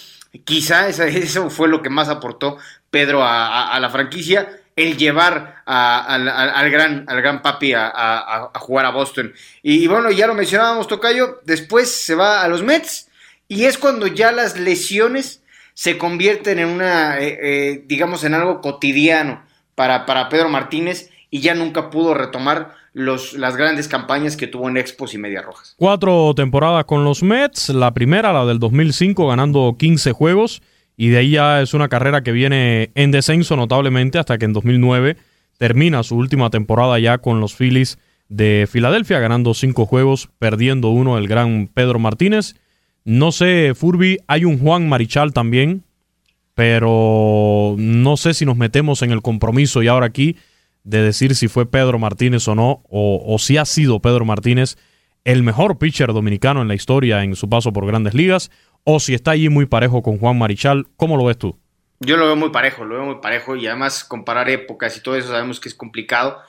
quizá 0.43 0.89
eso 0.89 1.49
fue 1.49 1.69
lo 1.69 1.81
que 1.81 1.89
más 1.89 2.09
aportó 2.09 2.57
Pedro 2.91 3.23
a, 3.23 3.79
la 3.79 3.89
franquicia, 3.89 4.59
el 4.75 4.97
llevar 4.97 5.63
al, 5.65 6.69
gran, 6.69 7.05
al 7.07 7.21
gran 7.21 7.41
papi 7.41 7.71
a, 7.73 8.51
jugar 8.55 8.87
a 8.87 8.91
Boston. 8.91 9.33
Y, 9.61 9.87
bueno, 9.87 10.11
ya 10.11 10.27
lo 10.27 10.33
mencionábamos, 10.33 10.89
Tocayo, 10.89 11.39
después 11.45 11.95
se 11.95 12.15
va 12.15 12.43
a 12.43 12.49
los 12.49 12.61
Mets 12.61 13.07
y 13.47 13.63
es 13.63 13.77
cuando 13.77 14.05
ya 14.07 14.33
las 14.33 14.59
lesiones 14.59 15.41
se 15.73 15.97
convierten 15.97 16.59
en 16.59 16.67
una, 16.67 17.21
eh, 17.21 17.39
eh, 17.41 17.83
digamos, 17.85 18.25
en 18.25 18.33
algo 18.33 18.59
cotidiano 18.59 19.45
para, 19.75 20.05
para 20.05 20.27
Pedro 20.27 20.49
Martínez 20.49 21.09
y 21.29 21.39
ya 21.39 21.55
nunca 21.55 21.89
pudo 21.89 22.13
retomar 22.13 22.82
las 22.93 23.57
grandes 23.57 23.87
campañas 23.87 24.37
que 24.37 24.47
tuvo 24.47 24.69
en 24.69 24.77
Expos 24.77 25.13
y 25.13 25.17
Medias 25.17 25.43
Rojas. 25.43 25.75
Cuatro 25.77 26.33
temporadas 26.35 26.85
con 26.85 27.03
los 27.03 27.23
Mets, 27.23 27.69
la 27.69 27.93
primera, 27.93 28.31
la 28.31 28.45
del 28.45 28.59
2005, 28.59 29.27
ganando 29.27 29.75
15 29.77 30.11
juegos, 30.11 30.61
y 30.95 31.09
de 31.09 31.17
ahí 31.17 31.31
ya 31.31 31.61
es 31.61 31.73
una 31.73 31.89
carrera 31.89 32.21
que 32.21 32.31
viene 32.31 32.91
en 32.93 33.11
descenso 33.11 33.55
notablemente 33.55 34.19
hasta 34.19 34.37
que 34.37 34.45
en 34.45 34.53
2009 34.53 35.17
termina 35.57 36.03
su 36.03 36.15
última 36.15 36.49
temporada 36.49 36.99
ya 36.99 37.17
con 37.17 37.39
los 37.39 37.55
Phillies 37.55 37.97
de 38.29 38.67
Filadelfia, 38.69 39.19
ganando 39.19 39.53
cinco 39.53 39.85
juegos, 39.85 40.29
perdiendo 40.39 40.89
uno 40.89 41.17
el 41.17 41.27
gran 41.27 41.69
Pedro 41.73 41.99
Martínez. 41.99 42.55
No 43.05 43.31
sé, 43.31 43.73
Furby, 43.75 44.19
hay 44.27 44.45
un 44.45 44.59
Juan 44.59 44.87
Marichal 44.87 45.33
también, 45.33 45.83
pero 46.53 47.75
no 47.77 48.17
sé 48.17 48.33
si 48.33 48.45
nos 48.45 48.57
metemos 48.57 49.01
en 49.01 49.11
el 49.11 49.21
compromiso 49.21 49.81
y 49.81 49.87
ahora 49.87 50.05
aquí 50.05 50.37
de 50.83 51.01
decir 51.01 51.35
si 51.35 51.47
fue 51.47 51.69
Pedro 51.69 51.97
Martínez 51.99 52.47
o 52.47 52.55
no, 52.55 52.83
o, 52.89 53.37
si 53.39 53.57
ha 53.57 53.65
sido 53.65 54.01
Pedro 54.01 54.25
Martínez 54.25 54.77
el 55.23 55.43
mejor 55.43 55.77
pitcher 55.77 56.11
dominicano 56.11 56.61
en 56.61 56.67
la 56.67 56.75
historia 56.75 57.23
en 57.23 57.35
su 57.35 57.49
paso 57.49 57.71
por 57.71 57.85
grandes 57.85 58.13
ligas, 58.13 58.51
o 58.83 58.99
si 58.99 59.13
está 59.13 59.31
allí 59.31 59.47
muy 59.47 59.65
parejo 59.65 60.03
con 60.03 60.17
Juan 60.17 60.37
Marichal. 60.37 60.87
¿Cómo 60.97 61.15
lo 61.15 61.23
ves 61.23 61.37
tú? 61.37 61.57
Yo 62.01 62.17
lo 62.17 62.25
veo 62.25 62.35
muy 62.35 62.49
parejo, 62.49 62.83
lo 62.83 62.95
veo 62.95 63.05
muy 63.05 63.21
parejo 63.21 63.55
y 63.55 63.65
además 63.65 64.03
comparar 64.03 64.49
épocas 64.49 64.97
y 64.97 65.01
todo 65.01 65.15
eso 65.15 65.29
sabemos 65.29 65.61
que 65.61 65.69
es 65.69 65.75
complicado, 65.75 66.39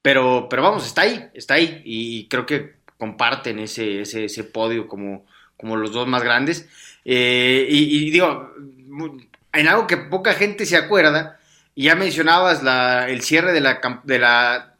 pero, 0.00 0.46
pero 0.48 0.62
vamos, 0.62 0.86
está 0.86 1.02
ahí, 1.02 1.26
está 1.34 1.54
ahí 1.54 1.82
y 1.84 2.26
creo 2.28 2.46
que 2.46 2.76
comparten 2.96 3.58
ese, 3.58 4.00
ese, 4.00 4.44
podio 4.44 4.88
como, 4.88 5.26
como 5.58 5.76
los 5.76 5.92
dos 5.92 6.08
más 6.08 6.22
grandes. 6.22 6.66
Eh, 7.04 7.66
y, 7.68 8.06
y, 8.06 8.10
digo, 8.10 8.50
en 9.52 9.68
algo 9.68 9.86
que 9.86 9.98
poca 9.98 10.32
gente 10.32 10.64
se 10.64 10.78
acuerda, 10.78 11.38
y 11.74 11.84
ya 11.84 11.96
mencionabas 11.96 12.62
la, 12.62 13.08
el 13.08 13.22
cierre 13.22 13.52
de 13.52 13.60
la, 13.60 13.80
de, 14.04 14.18
la, 14.18 14.76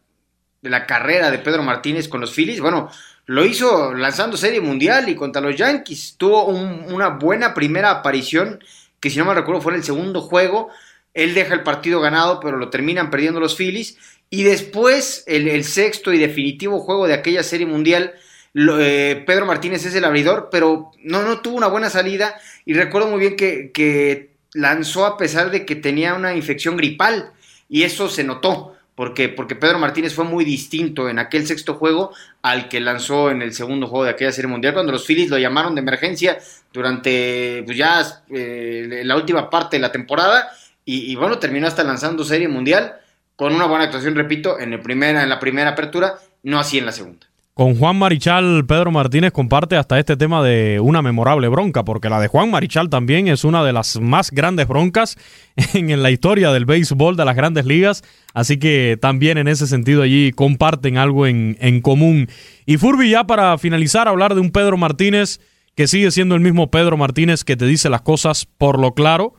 de 0.63 0.71
la 0.71 0.87
carrera 0.87 1.31
de 1.31 1.39
Pedro 1.39 1.63
Martínez 1.63 2.09
con 2.09 2.21
los 2.21 2.33
Phillies. 2.33 2.61
Bueno, 2.61 2.91
lo 3.27 3.45
hizo 3.45 3.95
lanzando 3.95 4.37
Serie 4.37 4.61
Mundial 4.61 5.09
y 5.09 5.17
contra 5.17 5.43
los 5.43 5.57
Yankees. 5.57 6.17
Tuvo 6.17 6.45
una 6.45 7.09
buena 7.09 7.55
primera 7.55 7.91
aparición, 7.91 8.63
que 9.01 9.11
si 9.11 9.19
no 9.19 9.25
me 9.25 9.35
recuerdo 9.35 9.61
fue 9.61 9.73
en 9.73 9.79
el 9.79 9.85
segundo 9.85 10.21
juego. 10.21 10.69
Él 11.15 11.35
deja 11.35 11.55
el 11.55 11.63
partido 11.63 12.01
ganado, 12.01 12.41
pero 12.41 12.57
lo 12.57 12.71
terminan 12.71 13.11
perdiendo 13.11 13.41
los 13.41 13.57
Phillies. 13.57 13.99
Y 14.31 14.43
después, 14.43 15.25
el, 15.27 15.65
sexto 15.65 16.13
y 16.13 16.19
definitivo 16.19 16.81
juego 16.81 17.07
de 17.07 17.15
aquella 17.15 17.43
Serie 17.43 17.67
Mundial, 17.67 18.15
eh, 18.55 19.23
Pedro 19.27 19.47
Martínez 19.47 19.85
es 19.87 19.95
el 19.95 20.05
abridor, 20.05 20.49
pero 20.51 20.91
no, 21.03 21.23
no 21.23 21.41
tuvo 21.41 21.57
una 21.57 21.69
buena 21.69 21.91
salida. 21.91 22.37
Y 22.65 22.75
recuerdo 22.75 23.09
muy 23.09 23.21
bien 23.21 23.37
que, 23.37 23.71
que 23.73 24.34
lanzó 24.55 25.05
a 25.05 25.19
pesar 25.19 25.51
de 25.51 25.67
que 25.67 25.77
tenía 25.77 26.15
una 26.15 26.35
infección 26.35 26.77
gripal 26.77 27.33
y 27.69 27.83
eso 27.83 28.09
se 28.09 28.25
notó 28.25 28.75
porque, 28.95 29.29
porque 29.29 29.57
Pedro 29.57 29.81
Martínez 29.81 30.15
fue 30.15 30.25
muy 30.25 30.45
distinto 30.45 31.09
en 31.09 31.19
aquel 31.19 31.47
sexto 31.47 31.75
juego 31.75 32.13
al 32.43 32.69
que 32.69 32.81
lanzó 32.81 33.31
en 33.31 33.43
el 33.43 33.53
segundo 33.53 33.89
juego 33.89 34.05
de 34.05 34.11
aquella 34.11 34.33
serie 34.33 34.49
mundial 34.49 34.75
cuando 34.75 34.93
los 34.93 35.05
Phillies 35.05 35.31
lo 35.31 35.39
llamaron 35.39 35.75
de 35.75 35.81
emergencia 35.81 36.39
durante 36.73 37.63
pues 37.65 37.77
ya 37.77 38.23
eh, 38.31 39.03
la 39.05 39.17
última 39.17 39.51
parte 39.51 39.77
de 39.77 39.81
la 39.81 39.93
temporada 39.93 40.49
y, 40.87 41.15
bueno 41.17 41.39
terminó 41.39 41.67
hasta 41.67 41.83
lanzando 41.83 42.25
serie 42.25 42.47
mundial 42.47 42.97
con 43.37 43.55
una 43.55 43.67
buena 43.67 43.85
actuación 43.85 44.15
repito 44.15 44.61
en, 44.61 44.75
el 44.75 44.81
primera, 44.81 45.23
en 45.23 45.29
la 45.29 45.41
primera 45.41 45.71
apertura 45.71 46.19
no 46.45 46.61
así 46.61 46.79
en 46.79 46.87
la 46.87 46.93
segunda 46.93 47.27
con 47.55 47.77
Juan 47.79 47.97
Marichal, 47.97 48.67
Pedro 48.67 48.91
Martínez 48.91 49.31
comparte 49.31 49.77
hasta 49.77 50.01
este 50.01 50.17
tema 50.17 50.43
de 50.43 50.81
una 50.81 51.03
memorable 51.03 51.47
bronca, 51.47 51.85
porque 51.85 52.09
la 52.09 52.19
de 52.19 52.27
Juan 52.27 52.51
Marichal 52.51 52.91
también 52.91 53.29
es 53.29 53.45
una 53.45 53.63
de 53.63 53.73
las 53.73 54.01
más 54.01 54.33
grandes 54.33 54.67
broncas 54.67 55.17
en 55.73 56.03
la 56.03 56.11
historia 56.11 56.51
del 56.51 56.65
béisbol 56.65 57.17
de 57.17 57.25
las 57.25 57.37
grandes 57.37 57.65
ligas, 57.65 58.03
así 58.35 58.59
que 58.59 58.99
también 59.01 59.39
en 59.39 59.47
ese 59.47 59.69
sentido 59.69 60.03
allí 60.03 60.33
comparten 60.33 60.99
algo 60.99 61.29
en, 61.29 61.81
común. 61.81 62.29
Y 62.67 62.77
Furby, 62.77 63.11
ya 63.11 63.25
para 63.25 63.57
finalizar, 63.57 64.09
hablar 64.09 64.35
de 64.35 64.41
un 64.41 64.51
Pedro 64.51 64.77
Martínez 64.77 65.39
que 65.77 65.87
sigue 65.87 66.11
siendo 66.11 66.35
el 66.35 66.41
mismo 66.41 66.73
Pedro 66.73 66.97
Martínez 66.97 67.45
que 67.45 67.57
te 67.57 67.67
dice 67.67 67.89
las 67.89 68.03
cosas 68.03 68.47
por 68.59 68.81
lo 68.81 68.95
claro, 68.95 69.35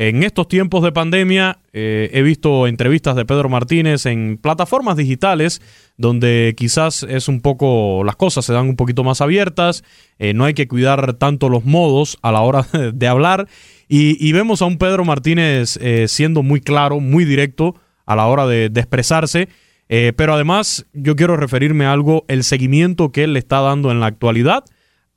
en 0.00 0.22
estos 0.22 0.48
tiempos 0.48 0.82
de 0.82 0.92
pandemia 0.92 1.58
eh, 1.74 2.08
he 2.14 2.22
visto 2.22 2.66
entrevistas 2.66 3.14
de 3.16 3.26
Pedro 3.26 3.50
Martínez 3.50 4.06
en 4.06 4.38
plataformas 4.38 4.96
digitales 4.96 5.60
donde 5.98 6.54
quizás 6.56 7.02
es 7.02 7.28
un 7.28 7.42
poco, 7.42 8.02
las 8.02 8.16
cosas 8.16 8.46
se 8.46 8.54
dan 8.54 8.66
un 8.66 8.76
poquito 8.76 9.04
más 9.04 9.20
abiertas, 9.20 9.84
eh, 10.18 10.32
no 10.32 10.46
hay 10.46 10.54
que 10.54 10.66
cuidar 10.68 11.12
tanto 11.18 11.50
los 11.50 11.66
modos 11.66 12.16
a 12.22 12.32
la 12.32 12.40
hora 12.40 12.66
de, 12.94 13.08
hablar 13.08 13.46
y, 13.90 14.32
vemos 14.32 14.62
a 14.62 14.64
un 14.64 14.78
Pedro 14.78 15.04
Martínez 15.04 15.78
eh, 15.82 16.06
siendo 16.08 16.42
muy 16.42 16.62
claro, 16.62 16.98
muy 16.98 17.26
directo 17.26 17.74
a 18.06 18.16
la 18.16 18.26
hora 18.26 18.46
de, 18.46 18.70
de 18.70 18.80
expresarse. 18.80 19.50
pero 19.86 20.32
además 20.32 20.86
yo 20.94 21.14
quiero 21.14 21.36
referirme 21.36 21.84
a 21.84 21.92
algo, 21.92 22.24
el 22.28 22.42
seguimiento 22.44 23.12
que 23.12 23.24
él 23.24 23.34
le 23.34 23.38
está 23.38 23.60
dando 23.60 23.90
en 23.90 24.00
la 24.00 24.06
actualidad 24.06 24.64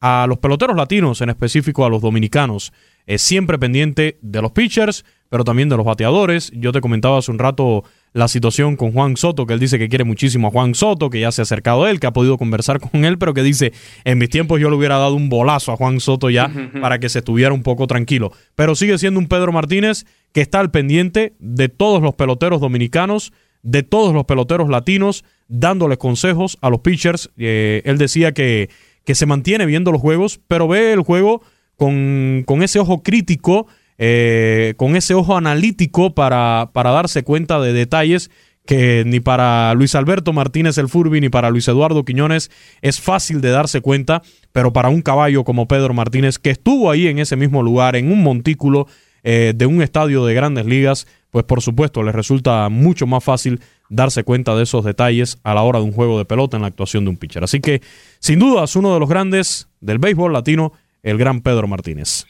a 0.01 0.25
los 0.27 0.39
peloteros 0.39 0.75
latinos, 0.75 1.21
en 1.21 1.29
específico 1.29 1.85
a 1.85 1.89
los 1.89 2.01
dominicanos 2.01 2.73
es 3.07 3.21
siempre 3.21 3.57
pendiente 3.59 4.17
de 4.21 4.41
los 4.41 4.51
pitchers, 4.51 5.05
pero 5.29 5.43
también 5.43 5.69
de 5.69 5.77
los 5.77 5.85
bateadores. 5.85 6.51
Yo 6.53 6.71
te 6.71 6.81
comentaba 6.81 7.17
hace 7.17 7.31
un 7.31 7.39
rato 7.39 7.83
la 8.13 8.27
situación 8.27 8.75
con 8.75 8.91
Juan 8.91 9.17
Soto, 9.17 9.47
que 9.47 9.53
él 9.53 9.59
dice 9.59 9.79
que 9.79 9.89
quiere 9.89 10.03
muchísimo 10.03 10.47
a 10.47 10.51
Juan 10.51 10.75
Soto, 10.75 11.09
que 11.09 11.19
ya 11.19 11.31
se 11.31 11.41
ha 11.41 11.43
acercado 11.43 11.83
a 11.83 11.89
él, 11.89 11.99
que 11.99 12.05
ha 12.07 12.13
podido 12.13 12.37
conversar 12.37 12.79
con 12.79 13.03
él, 13.05 13.17
pero 13.17 13.33
que 13.33 13.41
dice, 13.41 13.73
en 14.03 14.19
mis 14.19 14.29
tiempos 14.29 14.61
yo 14.61 14.69
le 14.69 14.75
hubiera 14.75 14.97
dado 14.97 15.15
un 15.15 15.29
bolazo 15.29 15.71
a 15.71 15.75
Juan 15.75 15.99
Soto 15.99 16.29
ya 16.29 16.51
para 16.79 16.99
que 16.99 17.09
se 17.09 17.19
estuviera 17.19 17.53
un 17.53 17.63
poco 17.63 17.87
tranquilo. 17.87 18.31
Pero 18.55 18.75
sigue 18.75 18.97
siendo 18.99 19.19
un 19.19 19.27
Pedro 19.27 19.51
Martínez 19.51 20.05
que 20.31 20.41
está 20.41 20.59
al 20.59 20.71
pendiente 20.71 21.33
de 21.39 21.69
todos 21.69 22.01
los 22.01 22.13
peloteros 22.13 22.61
dominicanos, 22.61 23.33
de 23.63 23.81
todos 23.81 24.13
los 24.13 24.25
peloteros 24.25 24.69
latinos, 24.69 25.23
dándoles 25.47 25.97
consejos 25.97 26.57
a 26.61 26.69
los 26.69 26.81
pitchers. 26.81 27.31
Eh, 27.37 27.81
él 27.85 27.97
decía 27.97 28.33
que 28.33 28.69
que 29.05 29.15
se 29.15 29.25
mantiene 29.25 29.65
viendo 29.65 29.91
los 29.91 30.01
juegos, 30.01 30.39
pero 30.47 30.67
ve 30.67 30.93
el 30.93 31.01
juego 31.01 31.41
con, 31.77 32.43
con 32.45 32.63
ese 32.63 32.79
ojo 32.79 33.03
crítico, 33.03 33.67
eh, 33.97 34.73
con 34.77 34.95
ese 34.95 35.13
ojo 35.13 35.37
analítico 35.37 36.15
para, 36.15 36.71
para 36.73 36.91
darse 36.91 37.23
cuenta 37.23 37.59
de 37.59 37.73
detalles 37.73 38.31
que 38.65 39.03
ni 39.05 39.19
para 39.19 39.73
Luis 39.73 39.93
Alberto 39.95 40.31
Martínez 40.31 40.77
el 40.77 40.87
Furby 40.87 41.19
ni 41.19 41.29
para 41.29 41.49
Luis 41.49 41.67
Eduardo 41.67 42.05
Quiñones 42.05 42.49
es 42.81 43.01
fácil 43.01 43.41
de 43.41 43.49
darse 43.49 43.81
cuenta, 43.81 44.21
pero 44.51 44.71
para 44.71 44.89
un 44.89 45.01
caballo 45.01 45.43
como 45.43 45.67
Pedro 45.67 45.93
Martínez, 45.93 46.39
que 46.39 46.51
estuvo 46.51 46.89
ahí 46.89 47.07
en 47.07 47.19
ese 47.19 47.35
mismo 47.35 47.61
lugar, 47.61 47.95
en 47.95 48.11
un 48.11 48.23
montículo 48.23 48.87
eh, 49.23 49.53
de 49.55 49.65
un 49.65 49.81
estadio 49.81 50.25
de 50.25 50.33
grandes 50.33 50.65
ligas, 50.65 51.07
pues 51.29 51.45
por 51.45 51.61
supuesto 51.61 52.03
le 52.03 52.11
resulta 52.11 52.69
mucho 52.69 53.07
más 53.07 53.23
fácil 53.23 53.59
darse 53.89 54.23
cuenta 54.23 54.55
de 54.55 54.63
esos 54.63 54.83
detalles 54.85 55.39
a 55.43 55.53
la 55.53 55.61
hora 55.63 55.79
de 55.79 55.85
un 55.85 55.91
juego 55.91 56.17
de 56.17 56.25
pelota 56.25 56.57
en 56.57 56.61
la 56.61 56.67
actuación 56.67 57.03
de 57.03 57.09
un 57.09 57.17
pitcher. 57.17 57.43
Así 57.43 57.59
que, 57.59 57.81
sin 58.19 58.39
dudas, 58.39 58.75
uno 58.75 58.93
de 58.93 58.99
los 58.99 59.09
grandes 59.09 59.67
del 59.81 59.99
béisbol 59.99 60.33
latino, 60.33 60.73
el 61.03 61.17
gran 61.17 61.41
Pedro 61.41 61.67
Martínez. 61.67 62.25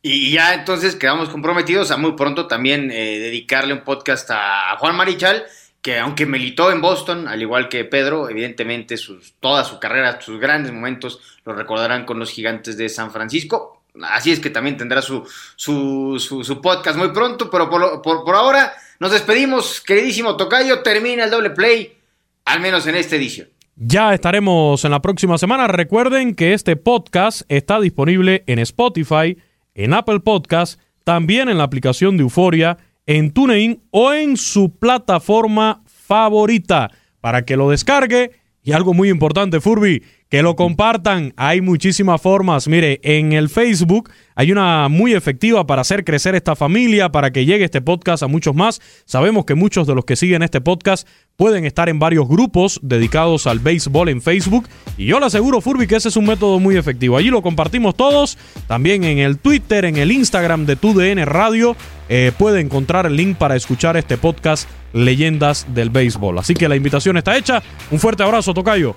Y 0.00 0.30
ya 0.30 0.54
entonces 0.54 0.94
quedamos 0.94 1.28
comprometidos 1.28 1.90
a 1.90 1.96
muy 1.96 2.12
pronto 2.12 2.46
también 2.46 2.90
eh, 2.92 3.18
dedicarle 3.18 3.74
un 3.74 3.80
podcast 3.80 4.30
a 4.30 4.76
Juan 4.78 4.94
Marichal 4.94 5.44
que 5.82 5.98
aunque 5.98 6.26
militó 6.26 6.70
en 6.70 6.80
Boston, 6.80 7.28
al 7.28 7.40
igual 7.40 7.68
que 7.68 7.84
Pedro, 7.84 8.28
evidentemente 8.28 8.96
sus, 8.96 9.34
toda 9.40 9.64
su 9.64 9.78
carrera, 9.78 10.20
sus 10.20 10.40
grandes 10.40 10.72
momentos 10.72 11.20
lo 11.44 11.54
recordarán 11.54 12.04
con 12.04 12.18
los 12.18 12.30
gigantes 12.30 12.76
de 12.76 12.88
San 12.88 13.10
Francisco. 13.10 13.82
Así 14.02 14.30
es 14.30 14.40
que 14.40 14.50
también 14.50 14.76
tendrá 14.76 15.02
su, 15.02 15.26
su, 15.56 16.18
su, 16.18 16.60
podcast 16.60 16.96
muy 16.98 17.08
pronto, 17.08 17.50
pero 17.50 17.68
por, 17.68 18.02
por, 18.02 18.24
por, 18.24 18.36
ahora 18.36 18.72
nos 19.00 19.12
despedimos, 19.12 19.80
queridísimo 19.80 20.36
Tocayo, 20.36 20.82
termina 20.82 21.24
el 21.24 21.30
doble 21.30 21.50
play, 21.50 21.96
al 22.44 22.60
menos 22.60 22.86
en 22.86 22.94
esta 22.94 23.16
edición. 23.16 23.48
Ya 23.80 24.12
estaremos 24.12 24.84
en 24.84 24.90
la 24.90 25.00
próxima 25.00 25.38
semana. 25.38 25.68
Recuerden 25.68 26.34
que 26.34 26.52
este 26.52 26.74
podcast 26.74 27.42
está 27.48 27.78
disponible 27.78 28.42
en 28.48 28.58
Spotify, 28.58 29.38
en 29.72 29.94
Apple 29.94 30.18
Podcast, 30.18 30.80
también 31.04 31.48
en 31.48 31.58
la 31.58 31.64
aplicación 31.64 32.16
de 32.16 32.24
Euforia 32.24 32.78
en 33.06 33.30
TuneIn 33.30 33.80
o 33.92 34.12
en 34.12 34.36
su 34.36 34.76
plataforma 34.76 35.84
favorita 35.86 36.90
para 37.20 37.44
que 37.44 37.56
lo 37.56 37.70
descargue. 37.70 38.32
Y 38.68 38.72
algo 38.72 38.92
muy 38.92 39.08
importante, 39.08 39.62
Furby, 39.62 40.02
que 40.28 40.42
lo 40.42 40.54
compartan. 40.54 41.32
Hay 41.38 41.62
muchísimas 41.62 42.20
formas. 42.20 42.68
Mire, 42.68 43.00
en 43.02 43.32
el 43.32 43.48
Facebook 43.48 44.10
hay 44.34 44.52
una 44.52 44.90
muy 44.90 45.14
efectiva 45.14 45.66
para 45.66 45.80
hacer 45.80 46.04
crecer 46.04 46.34
esta 46.34 46.54
familia, 46.54 47.10
para 47.10 47.30
que 47.30 47.46
llegue 47.46 47.64
este 47.64 47.80
podcast 47.80 48.22
a 48.22 48.26
muchos 48.26 48.54
más. 48.54 48.82
Sabemos 49.06 49.46
que 49.46 49.54
muchos 49.54 49.86
de 49.86 49.94
los 49.94 50.04
que 50.04 50.16
siguen 50.16 50.42
este 50.42 50.60
podcast 50.60 51.08
pueden 51.36 51.64
estar 51.64 51.88
en 51.88 51.98
varios 51.98 52.28
grupos 52.28 52.78
dedicados 52.82 53.46
al 53.46 53.58
béisbol 53.58 54.10
en 54.10 54.20
Facebook. 54.20 54.68
Y 54.98 55.06
yo 55.06 55.18
le 55.18 55.24
aseguro, 55.24 55.62
Furby, 55.62 55.86
que 55.86 55.96
ese 55.96 56.10
es 56.10 56.16
un 56.18 56.26
método 56.26 56.60
muy 56.60 56.76
efectivo. 56.76 57.16
Allí 57.16 57.30
lo 57.30 57.40
compartimos 57.40 57.96
todos. 57.96 58.36
También 58.66 59.02
en 59.04 59.16
el 59.16 59.38
Twitter, 59.38 59.86
en 59.86 59.96
el 59.96 60.12
Instagram 60.12 60.66
de 60.66 60.76
TUDN 60.76 61.24
Radio. 61.24 61.74
Eh, 62.10 62.32
puede 62.38 62.60
encontrar 62.60 63.06
el 63.06 63.16
link 63.16 63.38
para 63.38 63.56
escuchar 63.56 63.96
este 63.96 64.18
podcast 64.18 64.68
Leyendas 64.92 65.66
del 65.68 65.90
Béisbol. 65.90 66.38
Así 66.38 66.54
que 66.54 66.68
la 66.68 66.76
invitación 66.76 67.16
está 67.16 67.36
hecha. 67.36 67.62
Un 67.90 67.98
fuerte 67.98 68.22
abrazo, 68.22 68.54
Tocayo. 68.54 68.96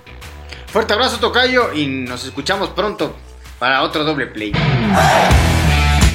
Fuerte 0.66 0.94
abrazo, 0.94 1.18
Tocayo, 1.18 1.72
y 1.74 1.86
nos 1.86 2.24
escuchamos 2.24 2.70
pronto 2.70 3.16
para 3.58 3.82
otro 3.82 4.04
doble 4.04 4.26
play. 4.26 4.52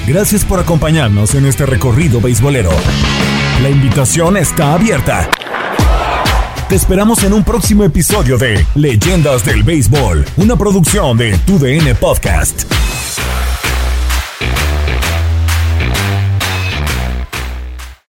Gracias 0.08 0.46
por 0.46 0.60
acompañarnos 0.60 1.36
en 1.36 1.46
este 1.46 1.66
recorrido 1.66 2.22
beisbolero. 2.22 2.72
La 3.62 3.70
invitación 3.70 4.38
está 4.38 4.74
abierta. 4.74 5.30
Te 6.70 6.76
esperamos 6.76 7.24
en 7.24 7.34
un 7.34 7.44
próximo 7.44 7.84
episodio 7.84 8.38
de 8.38 8.66
Leyendas 8.76 9.46
del 9.46 9.64
Béisbol, 9.64 10.26
una 10.38 10.58
producción 10.58 11.18
de 11.18 11.38
TUDN 11.40 11.96
Podcast. 11.96 12.64